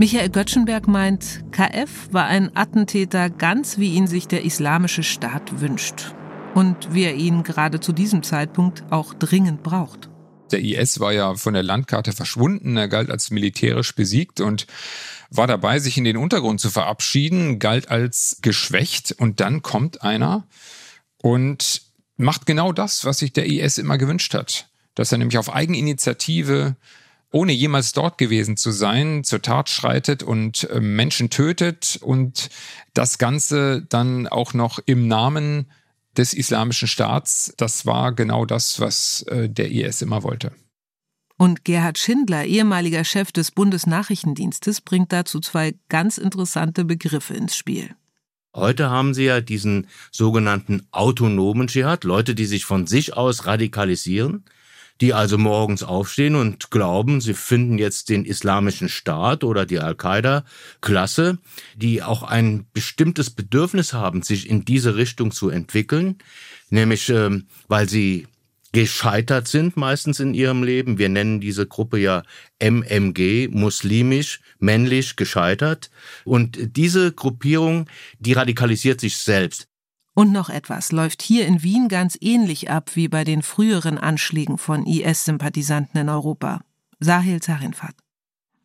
[0.00, 6.14] Michael Göttschenberg meint, KF war ein Attentäter ganz wie ihn sich der Islamische Staat wünscht
[6.54, 10.08] und wie er ihn gerade zu diesem Zeitpunkt auch dringend braucht.
[10.52, 14.66] Der IS war ja von der Landkarte verschwunden, er galt als militärisch besiegt und
[15.28, 20.48] war dabei, sich in den Untergrund zu verabschieden, galt als geschwächt und dann kommt einer
[21.18, 21.82] und
[22.16, 26.76] macht genau das, was sich der IS immer gewünscht hat, dass er nämlich auf Eigeninitiative
[27.32, 32.50] ohne jemals dort gewesen zu sein, zur Tat schreitet und äh, Menschen tötet und
[32.94, 35.70] das Ganze dann auch noch im Namen
[36.16, 37.54] des Islamischen Staats.
[37.56, 40.52] Das war genau das, was äh, der IS immer wollte.
[41.36, 47.94] Und Gerhard Schindler, ehemaliger Chef des Bundesnachrichtendienstes, bringt dazu zwei ganz interessante Begriffe ins Spiel.
[48.54, 54.44] Heute haben Sie ja diesen sogenannten autonomen Dschihad, Leute, die sich von sich aus radikalisieren
[55.00, 61.38] die also morgens aufstehen und glauben, sie finden jetzt den islamischen Staat oder die Al-Qaida-Klasse,
[61.74, 66.18] die auch ein bestimmtes Bedürfnis haben, sich in diese Richtung zu entwickeln,
[66.68, 68.26] nämlich ähm, weil sie
[68.72, 70.98] gescheitert sind meistens in ihrem Leben.
[70.98, 72.22] Wir nennen diese Gruppe ja
[72.60, 75.90] MMG, muslimisch, männlich, gescheitert.
[76.24, 77.88] Und diese Gruppierung,
[78.20, 79.69] die radikalisiert sich selbst.
[80.20, 84.58] Und noch etwas läuft hier in Wien ganz ähnlich ab wie bei den früheren Anschlägen
[84.58, 86.60] von IS-Sympathisanten in Europa.
[86.98, 87.94] Sahil Zarinfat.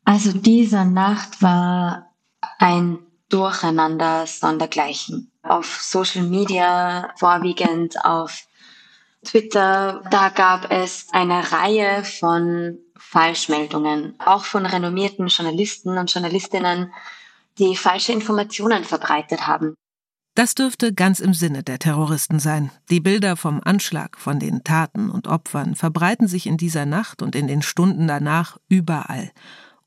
[0.04, 2.12] Also diese Nacht war
[2.60, 5.32] ein Durcheinander sondergleichen.
[5.44, 8.38] Auf Social Media, vorwiegend auf
[9.24, 16.91] Twitter, da gab es eine Reihe von Falschmeldungen, auch von renommierten Journalisten und Journalistinnen,
[17.60, 19.78] die falsche Informationen verbreitet haben.
[20.36, 22.69] Das dürfte ganz im Sinne der Terroristen sein.
[22.89, 27.36] Die Bilder vom Anschlag, von den Taten und Opfern verbreiten sich in dieser Nacht und
[27.36, 29.32] in den Stunden danach überall.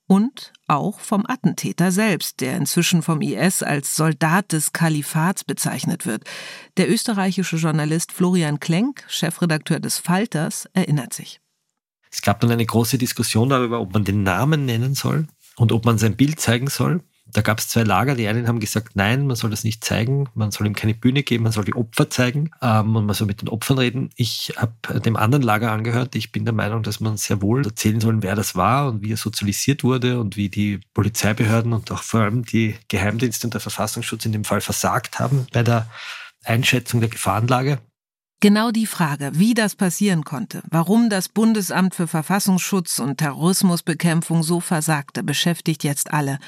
[0.06, 6.24] Und auch vom Attentäter selbst, der inzwischen vom IS als Soldat des Kalifats bezeichnet wird.
[6.78, 11.42] Der österreichische Journalist Florian Klenk, Chefredakteur des Falters, erinnert sich.
[12.10, 15.84] Es gab dann eine große Diskussion darüber, ob man den Namen nennen soll und ob
[15.84, 18.14] man sein Bild zeigen soll da gab es zwei Lager.
[18.14, 21.22] Die einen haben gesagt, nein, man soll das nicht zeigen, man soll ihm keine Bühne
[21.22, 24.10] geben, man soll die Opfer zeigen ähm, und man soll mit den Opfern reden.
[24.16, 26.14] Ich habe dem anderen Lager angehört.
[26.14, 29.12] Ich bin der Meinung, dass man sehr wohl erzählen soll, wer das war und wie
[29.12, 33.60] er sozialisiert wurde und wie die Polizeibehörden und auch vor allem die Geheimdienste und der
[33.60, 35.88] Verfassungsschutz in dem Fall versagt haben bei der
[36.44, 37.78] Einschätzung der Gefahrenlage.
[38.40, 44.60] Genau die Frage, wie das passieren konnte, warum das Bundesamt für Verfassungsschutz und Terrorismusbekämpfung so
[44.60, 46.38] versagte, beschäftigt jetzt alle.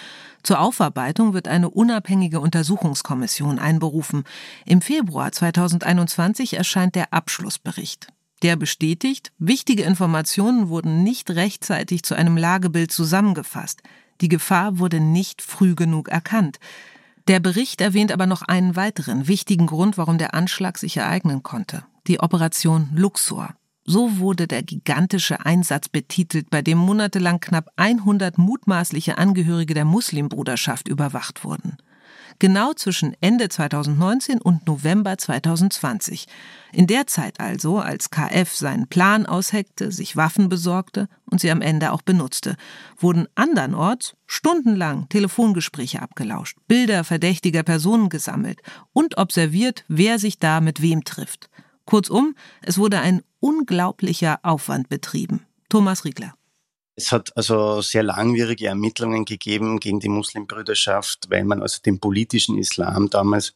[0.45, 4.23] Zur Aufarbeitung wird eine unabhängige Untersuchungskommission einberufen.
[4.67, 8.07] Im Februar 2021 erscheint der Abschlussbericht.
[8.43, 13.83] Der bestätigt, wichtige Informationen wurden nicht rechtzeitig zu einem Lagebild zusammengefasst.
[14.21, 16.61] Die Gefahr wurde nicht früh genug erkannt.
[17.29, 21.85] Der Bericht erwähnt aber noch einen weiteren wichtigen Grund, warum der Anschlag sich ereignen konnte.
[22.07, 23.55] Die Operation Luxor.
[23.85, 30.89] So wurde der gigantische Einsatz betitelt, bei dem monatelang knapp 100 mutmaßliche Angehörige der Muslimbruderschaft
[30.89, 31.77] überwacht wurden.
[32.41, 36.27] Genau zwischen Ende 2019 und November 2020.
[36.73, 41.61] In der Zeit also, als KF seinen Plan ausheckte, sich Waffen besorgte und sie am
[41.61, 42.57] Ende auch benutzte,
[42.97, 48.63] wurden andernorts stundenlang Telefongespräche abgelauscht, Bilder verdächtiger Personen gesammelt
[48.95, 51.51] und observiert, wer sich da mit wem trifft.
[51.85, 55.45] Kurzum, es wurde ein unglaublicher Aufwand betrieben.
[55.69, 56.33] Thomas Riegler.
[56.97, 62.59] Es hat also sehr langwierige Ermittlungen gegeben gegen die Muslimbrüderschaft, weil man also den politischen
[62.59, 63.55] Islam damals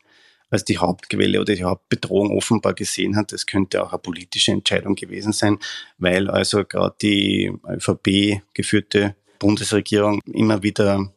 [0.51, 3.33] als die Hauptquelle oder die Hauptbedrohung offenbar gesehen hat.
[3.33, 5.59] Das könnte auch eine politische Entscheidung gewesen sein,
[5.99, 11.13] weil also gerade die ÖVP geführte Bundesregierung immer wieder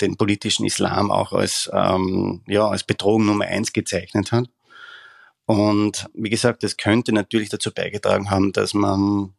[0.00, 4.48] den politischen Islam auch als, ähm, ja, als Bedrohung Nummer eins gezeichnet hat.
[5.44, 9.34] Und wie gesagt, das könnte natürlich dazu beigetragen haben, dass man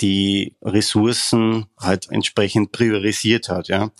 [0.00, 3.90] die Ressourcen halt entsprechend priorisiert hat, ja.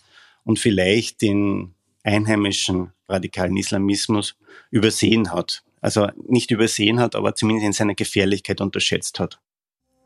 [0.45, 4.37] Und vielleicht den einheimischen radikalen Islamismus
[4.71, 5.63] übersehen hat.
[5.81, 9.41] Also nicht übersehen hat, aber zumindest in seiner Gefährlichkeit unterschätzt hat.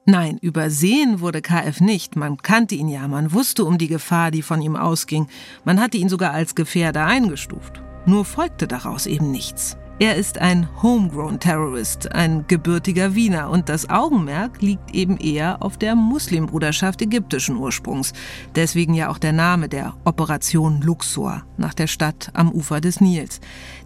[0.05, 2.17] Nein, übersehen wurde KF nicht.
[2.17, 5.29] Man kannte ihn ja, man wusste um die Gefahr, die von ihm ausging.
[5.65, 7.81] Man hatte ihn sogar als Gefährder eingestuft.
[8.05, 9.77] Nur folgte daraus eben nichts.
[9.99, 15.77] Er ist ein Homegrown Terrorist, ein gebürtiger Wiener und das Augenmerk liegt eben eher auf
[15.77, 18.13] der Muslimbruderschaft ägyptischen Ursprungs.
[18.57, 23.41] Deswegen ja auch der Name der Operation Luxor nach der Stadt am Ufer des Nils.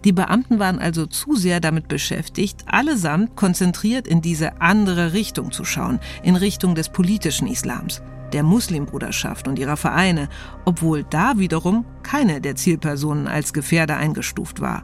[0.05, 5.65] Die Beamten waren also zu sehr damit beschäftigt, allesamt konzentriert in diese andere Richtung zu
[5.65, 8.01] schauen, in Richtung des politischen Islams
[8.33, 10.27] der Muslimbruderschaft und ihrer Vereine,
[10.65, 14.83] obwohl da wiederum keine der Zielpersonen als Gefährder eingestuft war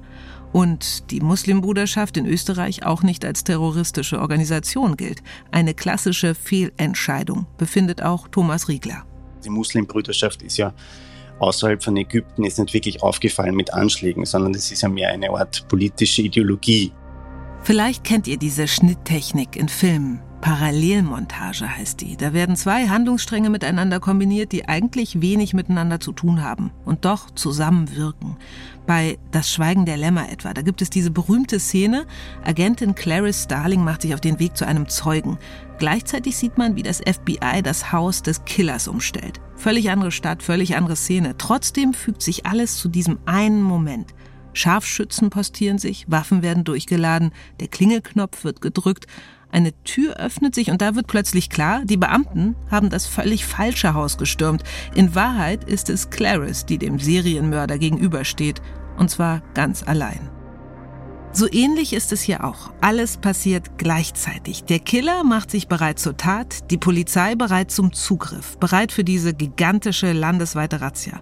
[0.53, 5.21] und die Muslimbruderschaft in Österreich auch nicht als terroristische Organisation gilt.
[5.51, 9.03] Eine klassische Fehlentscheidung, befindet auch Thomas Riegler.
[9.43, 10.73] Die Muslimbrüderschaft ist ja
[11.39, 15.29] außerhalb von Ägypten ist nicht wirklich aufgefallen mit Anschlägen, sondern es ist ja mehr eine
[15.31, 16.93] Art politische Ideologie.
[17.63, 20.21] Vielleicht kennt ihr diese Schnitttechnik in Filmen.
[20.43, 22.17] Parallelmontage heißt die.
[22.17, 27.31] Da werden zwei Handlungsstränge miteinander kombiniert, die eigentlich wenig miteinander zu tun haben und doch
[27.31, 28.35] zusammenwirken.
[28.85, 32.05] Bei Das Schweigen der Lämmer etwa, da gibt es diese berühmte Szene,
[32.43, 35.37] Agentin Clarice Starling macht sich auf den Weg zu einem Zeugen.
[35.77, 39.39] Gleichzeitig sieht man, wie das FBI das Haus des Killers umstellt.
[39.55, 41.35] Völlig andere Stadt, völlig andere Szene.
[41.37, 44.13] Trotzdem fügt sich alles zu diesem einen Moment.
[44.51, 47.31] Scharfschützen postieren sich, Waffen werden durchgeladen,
[47.61, 49.07] der Klingelknopf wird gedrückt
[49.53, 53.93] eine Tür öffnet sich und da wird plötzlich klar, die Beamten haben das völlig falsche
[53.93, 54.63] Haus gestürmt.
[54.95, 58.61] In Wahrheit ist es Clarice, die dem Serienmörder gegenübersteht.
[58.97, 60.29] Und zwar ganz allein.
[61.31, 62.71] So ähnlich ist es hier auch.
[62.79, 64.65] Alles passiert gleichzeitig.
[64.65, 69.33] Der Killer macht sich bereit zur Tat, die Polizei bereit zum Zugriff, bereit für diese
[69.33, 71.21] gigantische landesweite Razzia.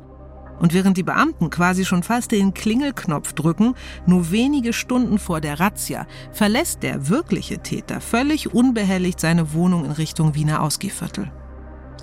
[0.59, 3.75] Und während die Beamten quasi schon fast den Klingelknopf drücken,
[4.05, 9.91] nur wenige Stunden vor der Razzia, verlässt der wirkliche Täter völlig unbehelligt seine Wohnung in
[9.91, 11.31] Richtung Wiener Ausgehviertel.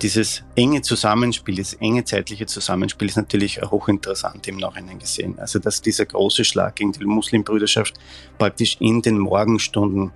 [0.01, 5.37] Dieses enge Zusammenspiel, das enge zeitliche Zusammenspiel ist natürlich hochinteressant im Nachhinein gesehen.
[5.37, 7.95] Also, dass dieser große Schlag gegen die Muslimbrüderschaft
[8.37, 10.11] praktisch in den Morgenstunden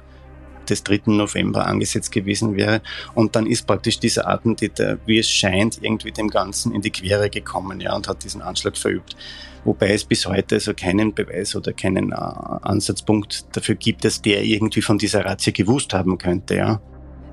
[0.69, 1.01] des 3.
[1.05, 2.81] November angesetzt gewesen wäre.
[3.13, 7.29] Und dann ist praktisch dieser Attentäter, wie es scheint, irgendwie dem Ganzen in die Quere
[7.29, 9.15] gekommen ja, und hat diesen Anschlag verübt.
[9.65, 14.43] Wobei es bis heute also keinen Beweis oder keinen äh, Ansatzpunkt dafür gibt, dass der
[14.43, 16.55] irgendwie von dieser Razzia gewusst haben könnte.
[16.55, 16.81] Ja.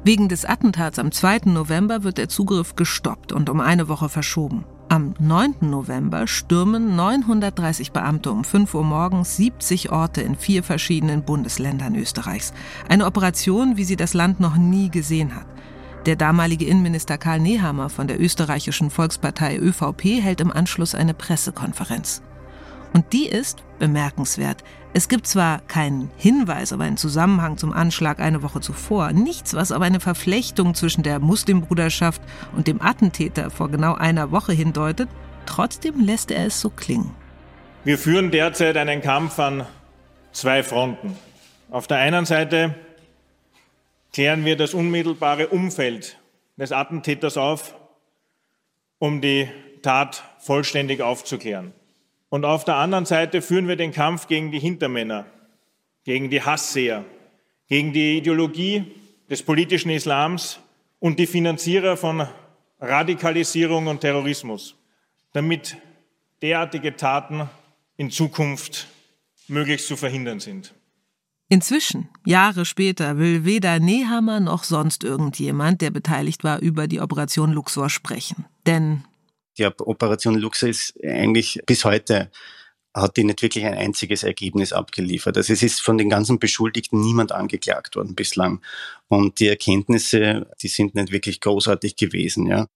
[0.05, 1.41] Wegen des Attentats am 2.
[1.47, 4.64] November wird der Zugriff gestoppt und um eine Woche verschoben.
[4.91, 5.55] Am 9.
[5.61, 12.53] November stürmen 930 Beamte um 5 Uhr morgens 70 Orte in vier verschiedenen Bundesländern Österreichs.
[12.88, 15.47] Eine Operation, wie sie das Land noch nie gesehen hat.
[16.07, 22.20] Der damalige Innenminister Karl Nehammer von der österreichischen Volkspartei ÖVP hält im Anschluss eine Pressekonferenz.
[22.93, 24.64] Und die ist bemerkenswert.
[24.93, 29.70] Es gibt zwar keinen Hinweis auf einen Zusammenhang zum Anschlag eine Woche zuvor, nichts, was
[29.70, 32.20] auf eine Verflechtung zwischen der Muslimbruderschaft
[32.57, 35.09] und dem Attentäter vor genau einer Woche hindeutet,
[35.47, 37.14] trotzdem lässt er es so klingen.
[37.84, 39.64] Wir führen derzeit einen Kampf an
[40.32, 41.16] zwei Fronten.
[41.70, 42.74] Auf der einen Seite
[44.12, 46.18] klären wir das unmittelbare Umfeld
[46.57, 47.74] des Attentäters auf,
[48.99, 49.49] um die
[49.82, 51.72] Tat vollständig aufzuklären.
[52.31, 55.26] Und auf der anderen Seite führen wir den Kampf gegen die Hintermänner,
[56.05, 57.05] gegen die Hassseher,
[57.68, 58.87] gegen die Ideologie
[59.28, 60.61] des politischen Islams
[61.01, 62.26] und die Finanzierer von
[62.81, 64.76] Radikalisierung und Terrorismus,
[65.33, 65.76] damit
[66.41, 67.49] derartige Taten
[67.97, 68.87] in Zukunft
[69.49, 70.72] möglichst zu verhindern sind.
[71.49, 77.53] Inzwischen, Jahre später, will weder Nehammer noch sonst irgendjemand, der beteiligt war, über die Operation
[77.53, 78.47] Luxor sprechen.
[78.66, 79.03] Denn
[79.59, 82.30] die Operation Luxor ist eigentlich bis heute
[82.94, 85.36] hat die nicht wirklich ein einziges Ergebnis abgeliefert.
[85.36, 88.61] Also es ist von den ganzen Beschuldigten niemand angeklagt worden bislang.
[89.09, 92.66] Und die Erkenntnisse, die sind nicht wirklich großartig gewesen, ja.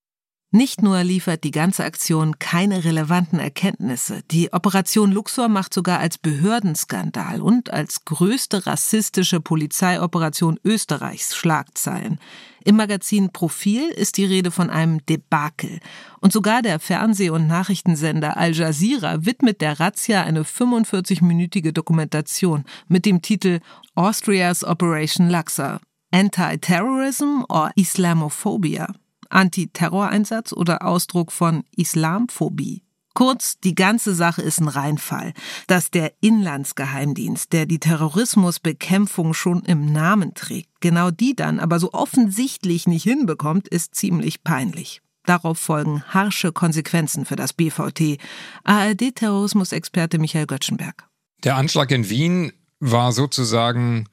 [0.56, 6.16] Nicht nur liefert die ganze Aktion keine relevanten Erkenntnisse, die Operation Luxor macht sogar als
[6.16, 12.20] Behördenskandal und als größte rassistische Polizeioperation Österreichs Schlagzeilen.
[12.64, 15.80] Im Magazin Profil ist die Rede von einem Debakel.
[16.20, 23.06] Und sogar der Fernseh- und Nachrichtensender Al Jazeera widmet der Razzia eine 45-minütige Dokumentation mit
[23.06, 23.58] dem Titel
[23.96, 25.80] Austria's Operation Luxor.
[26.12, 28.94] Anti-Terrorism or Islamophobia?
[29.30, 32.82] Antiterroreinsatz oder Ausdruck von Islamphobie.
[33.14, 35.34] Kurz, die ganze Sache ist ein Reinfall,
[35.68, 41.92] dass der Inlandsgeheimdienst, der die Terrorismusbekämpfung schon im Namen trägt, genau die dann aber so
[41.92, 45.00] offensichtlich nicht hinbekommt, ist ziemlich peinlich.
[45.26, 48.18] Darauf folgen harsche Konsequenzen für das BVT.
[48.64, 51.08] ARD-Terrorismusexperte Michael Göttschenberg.
[51.44, 54.08] Der Anschlag in Wien war sozusagen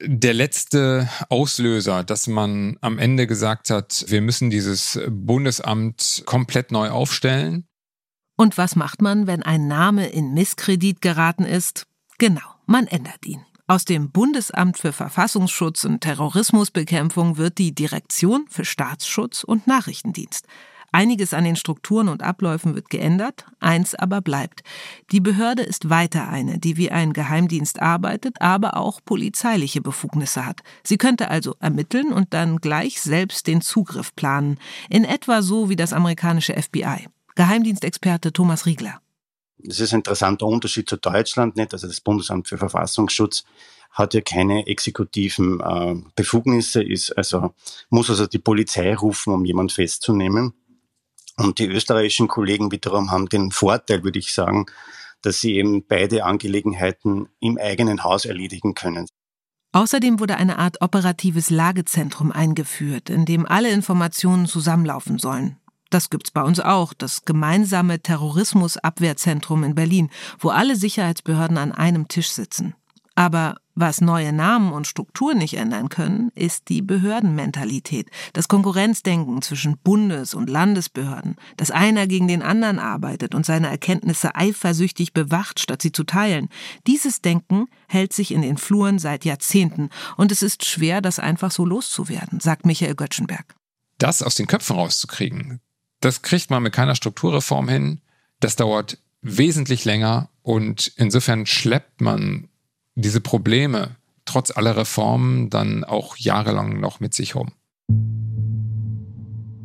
[0.00, 6.90] der letzte Auslöser, dass man am Ende gesagt hat, wir müssen dieses Bundesamt komplett neu
[6.90, 7.66] aufstellen.
[8.36, 11.86] Und was macht man, wenn ein Name in Misskredit geraten ist?
[12.18, 13.44] Genau, man ändert ihn.
[13.66, 20.46] Aus dem Bundesamt für Verfassungsschutz und Terrorismusbekämpfung wird die Direktion für Staatsschutz und Nachrichtendienst.
[20.92, 24.62] Einiges an den Strukturen und Abläufen wird geändert, eins aber bleibt.
[25.12, 30.62] Die Behörde ist weiter eine, die wie ein Geheimdienst arbeitet, aber auch polizeiliche Befugnisse hat.
[30.82, 34.58] Sie könnte also ermitteln und dann gleich selbst den Zugriff planen,
[34.88, 37.08] in etwa so wie das amerikanische FBI.
[37.34, 39.00] Geheimdienstexperte Thomas Riegler.
[39.58, 41.72] Das ist ein interessanter Unterschied zu Deutschland, nicht?
[41.72, 43.44] Also das Bundesamt für Verfassungsschutz
[43.90, 47.54] hat ja keine exekutiven äh, Befugnisse, ist also
[47.90, 50.54] muss also die Polizei rufen, um jemand festzunehmen.
[51.38, 54.66] Und die österreichischen Kollegen wiederum haben den Vorteil, würde ich sagen,
[55.22, 59.06] dass sie eben beide Angelegenheiten im eigenen Haus erledigen können.
[59.72, 65.58] Außerdem wurde eine Art operatives Lagezentrum eingeführt, in dem alle Informationen zusammenlaufen sollen.
[65.90, 72.08] Das gibt's bei uns auch, das gemeinsame Terrorismusabwehrzentrum in Berlin, wo alle Sicherheitsbehörden an einem
[72.08, 72.74] Tisch sitzen.
[73.18, 79.76] Aber was neue Namen und Strukturen nicht ändern können, ist die Behördenmentalität, das Konkurrenzdenken zwischen
[79.76, 85.82] Bundes- und Landesbehörden, dass einer gegen den anderen arbeitet und seine Erkenntnisse eifersüchtig bewacht, statt
[85.82, 86.48] sie zu teilen.
[86.86, 91.50] Dieses Denken hält sich in den Fluren seit Jahrzehnten und es ist schwer, das einfach
[91.50, 93.56] so loszuwerden, sagt Michael Göttschenberg.
[93.98, 95.58] Das aus den Köpfen rauszukriegen,
[95.98, 98.00] das kriegt man mit keiner Strukturreform hin.
[98.38, 102.48] Das dauert wesentlich länger und insofern schleppt man
[102.98, 107.52] diese Probleme trotz aller Reformen dann auch jahrelang noch mit sich rum?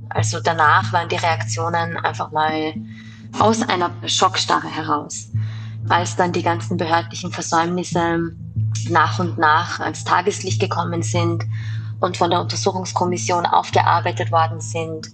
[0.10, 2.74] Also danach waren die Reaktionen einfach mal
[3.40, 5.32] aus einer Schockstarre heraus.
[5.90, 8.32] Als dann die ganzen behördlichen Versäumnisse
[8.90, 11.44] nach und nach ans Tageslicht gekommen sind
[12.00, 15.08] und von der Untersuchungskommission aufgearbeitet worden sind,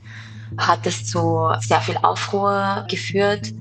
[0.57, 3.53] hat es zu sehr viel Aufruhr geführt.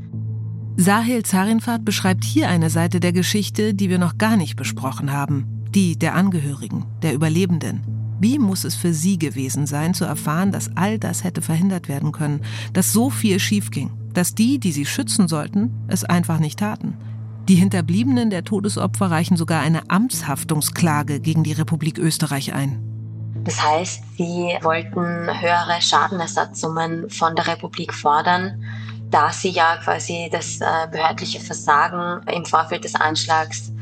[0.81, 5.65] Sahil Zarinfat beschreibt hier eine Seite der Geschichte, die wir noch gar nicht besprochen haben.
[5.75, 7.83] Die der Angehörigen, der Überlebenden.
[8.21, 12.13] Wie muss es für sie gewesen sein, zu erfahren, dass all das hätte verhindert werden
[12.13, 12.43] können,
[12.75, 16.97] dass so viel schiefging, dass die, die sie schützen sollten, es einfach nicht taten?
[17.49, 22.79] Die Hinterbliebenen der Todesopfer reichen sogar eine Amtshaftungsklage gegen die Republik Österreich ein.
[23.43, 28.63] Das heißt, sie wollten höhere Schadenersatzsummen von der Republik fordern,
[29.11, 33.73] da sie ja quasi das äh, behördliche Versagen im Vorfeld des Anschlags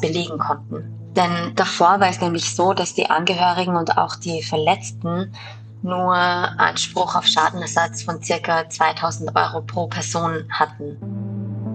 [0.00, 0.84] belegen konnten.
[1.16, 5.32] Denn davor war es nämlich so, dass die Angehörigen und auch die Verletzten
[5.82, 10.96] nur Anspruch auf Schadenersatz von circa 2000 Euro pro Person hatten.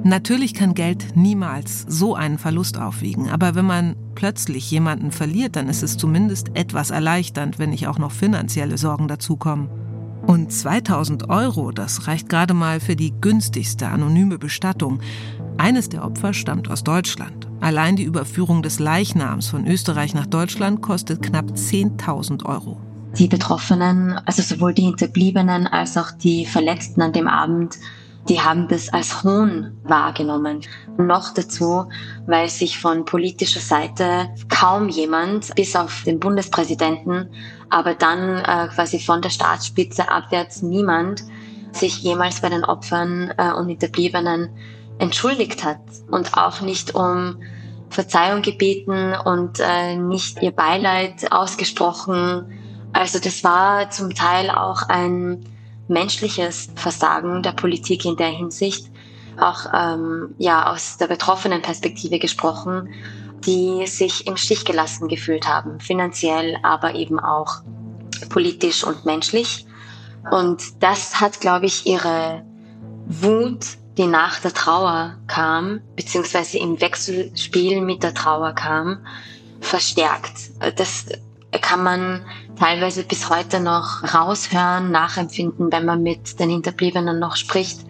[0.03, 5.67] Natürlich kann Geld niemals so einen Verlust aufwiegen, aber wenn man plötzlich jemanden verliert, dann
[5.67, 9.67] ist es zumindest etwas erleichternd, wenn nicht auch noch finanzielle Sorgen dazukommen.
[10.27, 14.99] Und 2000 Euro, das reicht gerade mal für die günstigste anonyme Bestattung.
[15.57, 17.47] Eines der Opfer stammt aus Deutschland.
[17.61, 22.81] Allein die Überführung des Leichnams von Österreich nach Deutschland kostet knapp 10.000 Euro.
[23.17, 27.77] Die Betroffenen, also sowohl die Hinterbliebenen als auch die Verletzten an dem Abend,
[28.27, 30.61] die haben das als Hohn wahrgenommen.
[30.97, 31.87] Noch dazu,
[32.25, 37.29] weil sich von politischer Seite kaum jemand, bis auf den Bundespräsidenten,
[37.69, 41.23] aber dann äh, quasi von der Staatsspitze abwärts niemand,
[41.71, 44.49] sich jemals bei den Opfern äh, und Hinterbliebenen
[44.97, 47.37] entschuldigt hat und auch nicht um
[47.89, 52.51] Verzeihung gebeten und äh, nicht ihr Beileid ausgesprochen.
[52.93, 55.45] Also das war zum Teil auch ein
[55.87, 58.89] menschliches Versagen der Politik in der Hinsicht,
[59.39, 62.89] auch ähm, ja aus der betroffenen Perspektive gesprochen,
[63.45, 67.61] die sich im Stich gelassen gefühlt haben, finanziell, aber eben auch
[68.29, 69.65] politisch und menschlich.
[70.31, 72.43] Und das hat, glaube ich, ihre
[73.07, 73.65] Wut,
[73.97, 79.05] die nach der Trauer kam, beziehungsweise im Wechselspiel mit der Trauer kam,
[79.61, 80.51] verstärkt.
[80.77, 81.05] Das
[81.59, 82.21] kann man
[82.55, 87.81] teilweise bis heute noch raushören, nachempfinden, wenn man mit den Hinterbliebenen noch spricht.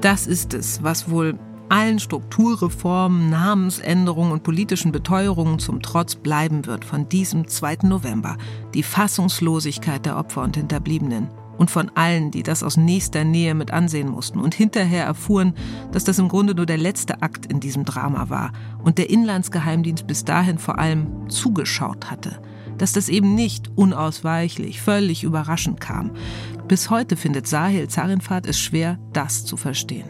[0.00, 1.38] Das ist es, was wohl
[1.68, 7.78] allen Strukturreformen, Namensänderungen und politischen Beteuerungen zum Trotz bleiben wird von diesem 2.
[7.82, 8.36] November.
[8.74, 11.28] Die Fassungslosigkeit der Opfer und Hinterbliebenen.
[11.56, 15.54] Und von allen, die das aus nächster Nähe mit ansehen mussten und hinterher erfuhren,
[15.92, 18.52] dass das im Grunde nur der letzte Akt in diesem Drama war
[18.82, 22.40] und der Inlandsgeheimdienst bis dahin vor allem zugeschaut hatte
[22.78, 26.12] dass das eben nicht unausweichlich, völlig überraschend kam.
[26.68, 30.08] Bis heute findet Sahil Zarinfat es schwer, das zu verstehen.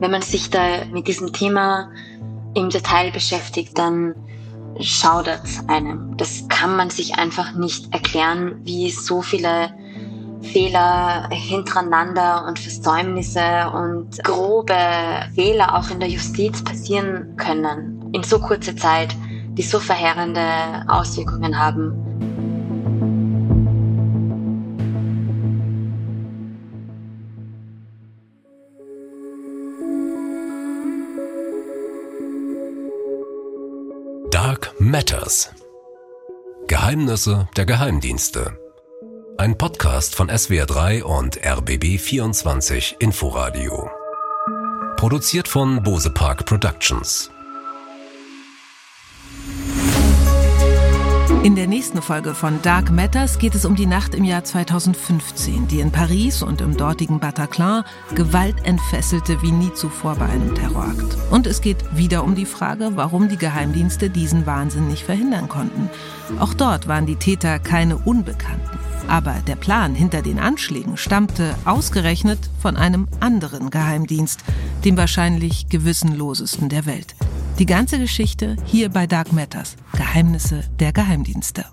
[0.00, 1.90] Wenn man sich da mit diesem Thema
[2.54, 4.14] im Detail beschäftigt, dann
[4.80, 6.16] schaudert einem.
[6.16, 9.70] Das kann man sich einfach nicht erklären, wie so viele
[10.42, 14.76] Fehler hintereinander und Versäumnisse und grobe
[15.34, 19.14] Fehler auch in der Justiz passieren können in so kurzer Zeit,
[19.56, 21.92] die so verheerende Auswirkungen haben.
[34.30, 35.50] Dark Matters.
[36.66, 38.58] Geheimnisse der Geheimdienste.
[39.38, 43.88] Ein Podcast von SWR3 und RBB24 Inforadio.
[44.96, 47.30] Produziert von Bose Park Productions.
[51.46, 55.68] In der nächsten Folge von Dark Matters geht es um die Nacht im Jahr 2015,
[55.68, 57.84] die in Paris und im dortigen Bataclan
[58.16, 61.16] Gewalt entfesselte wie nie zuvor bei einem Terrorakt.
[61.30, 65.88] Und es geht wieder um die Frage, warum die Geheimdienste diesen Wahnsinn nicht verhindern konnten.
[66.40, 68.80] Auch dort waren die Täter keine Unbekannten.
[69.06, 74.40] Aber der Plan hinter den Anschlägen stammte ausgerechnet von einem anderen Geheimdienst,
[74.84, 77.14] dem wahrscheinlich gewissenlosesten der Welt.
[77.58, 81.64] Die ganze Geschichte hier bei Dark Matters, Geheimnisse der Geheimdienste.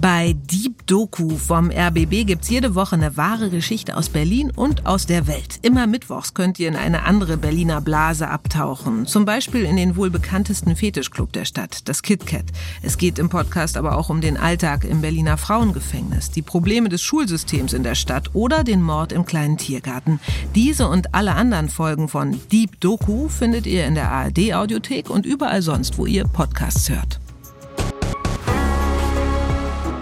[0.00, 5.04] Bei Deep Doku vom RBB gibt's jede Woche eine wahre Geschichte aus Berlin und aus
[5.04, 5.58] der Welt.
[5.60, 9.04] Immer mittwochs könnt ihr in eine andere Berliner Blase abtauchen.
[9.04, 12.46] Zum Beispiel in den wohl bekanntesten Fetischclub der Stadt, das KitKat.
[12.80, 17.02] Es geht im Podcast aber auch um den Alltag im Berliner Frauengefängnis, die Probleme des
[17.02, 20.18] Schulsystems in der Stadt oder den Mord im kleinen Tiergarten.
[20.54, 25.26] Diese und alle anderen Folgen von Deep Doku findet ihr in der ARD Audiothek und
[25.26, 27.20] überall sonst, wo ihr Podcasts hört.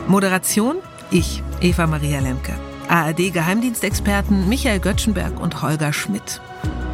[0.08, 0.76] Moderation
[1.10, 2.54] ich, Eva Maria Lemke.
[2.88, 6.40] ARD-Geheimdienstexperten Michael Göttschenberg und Holger Schmidt.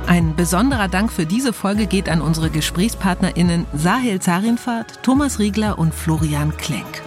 [0.08, 5.94] Ein besonderer Dank für diese Folge geht an unsere GesprächspartnerInnen Sahel Zarinfat, Thomas Riegler und
[5.94, 7.02] Florian Klenk.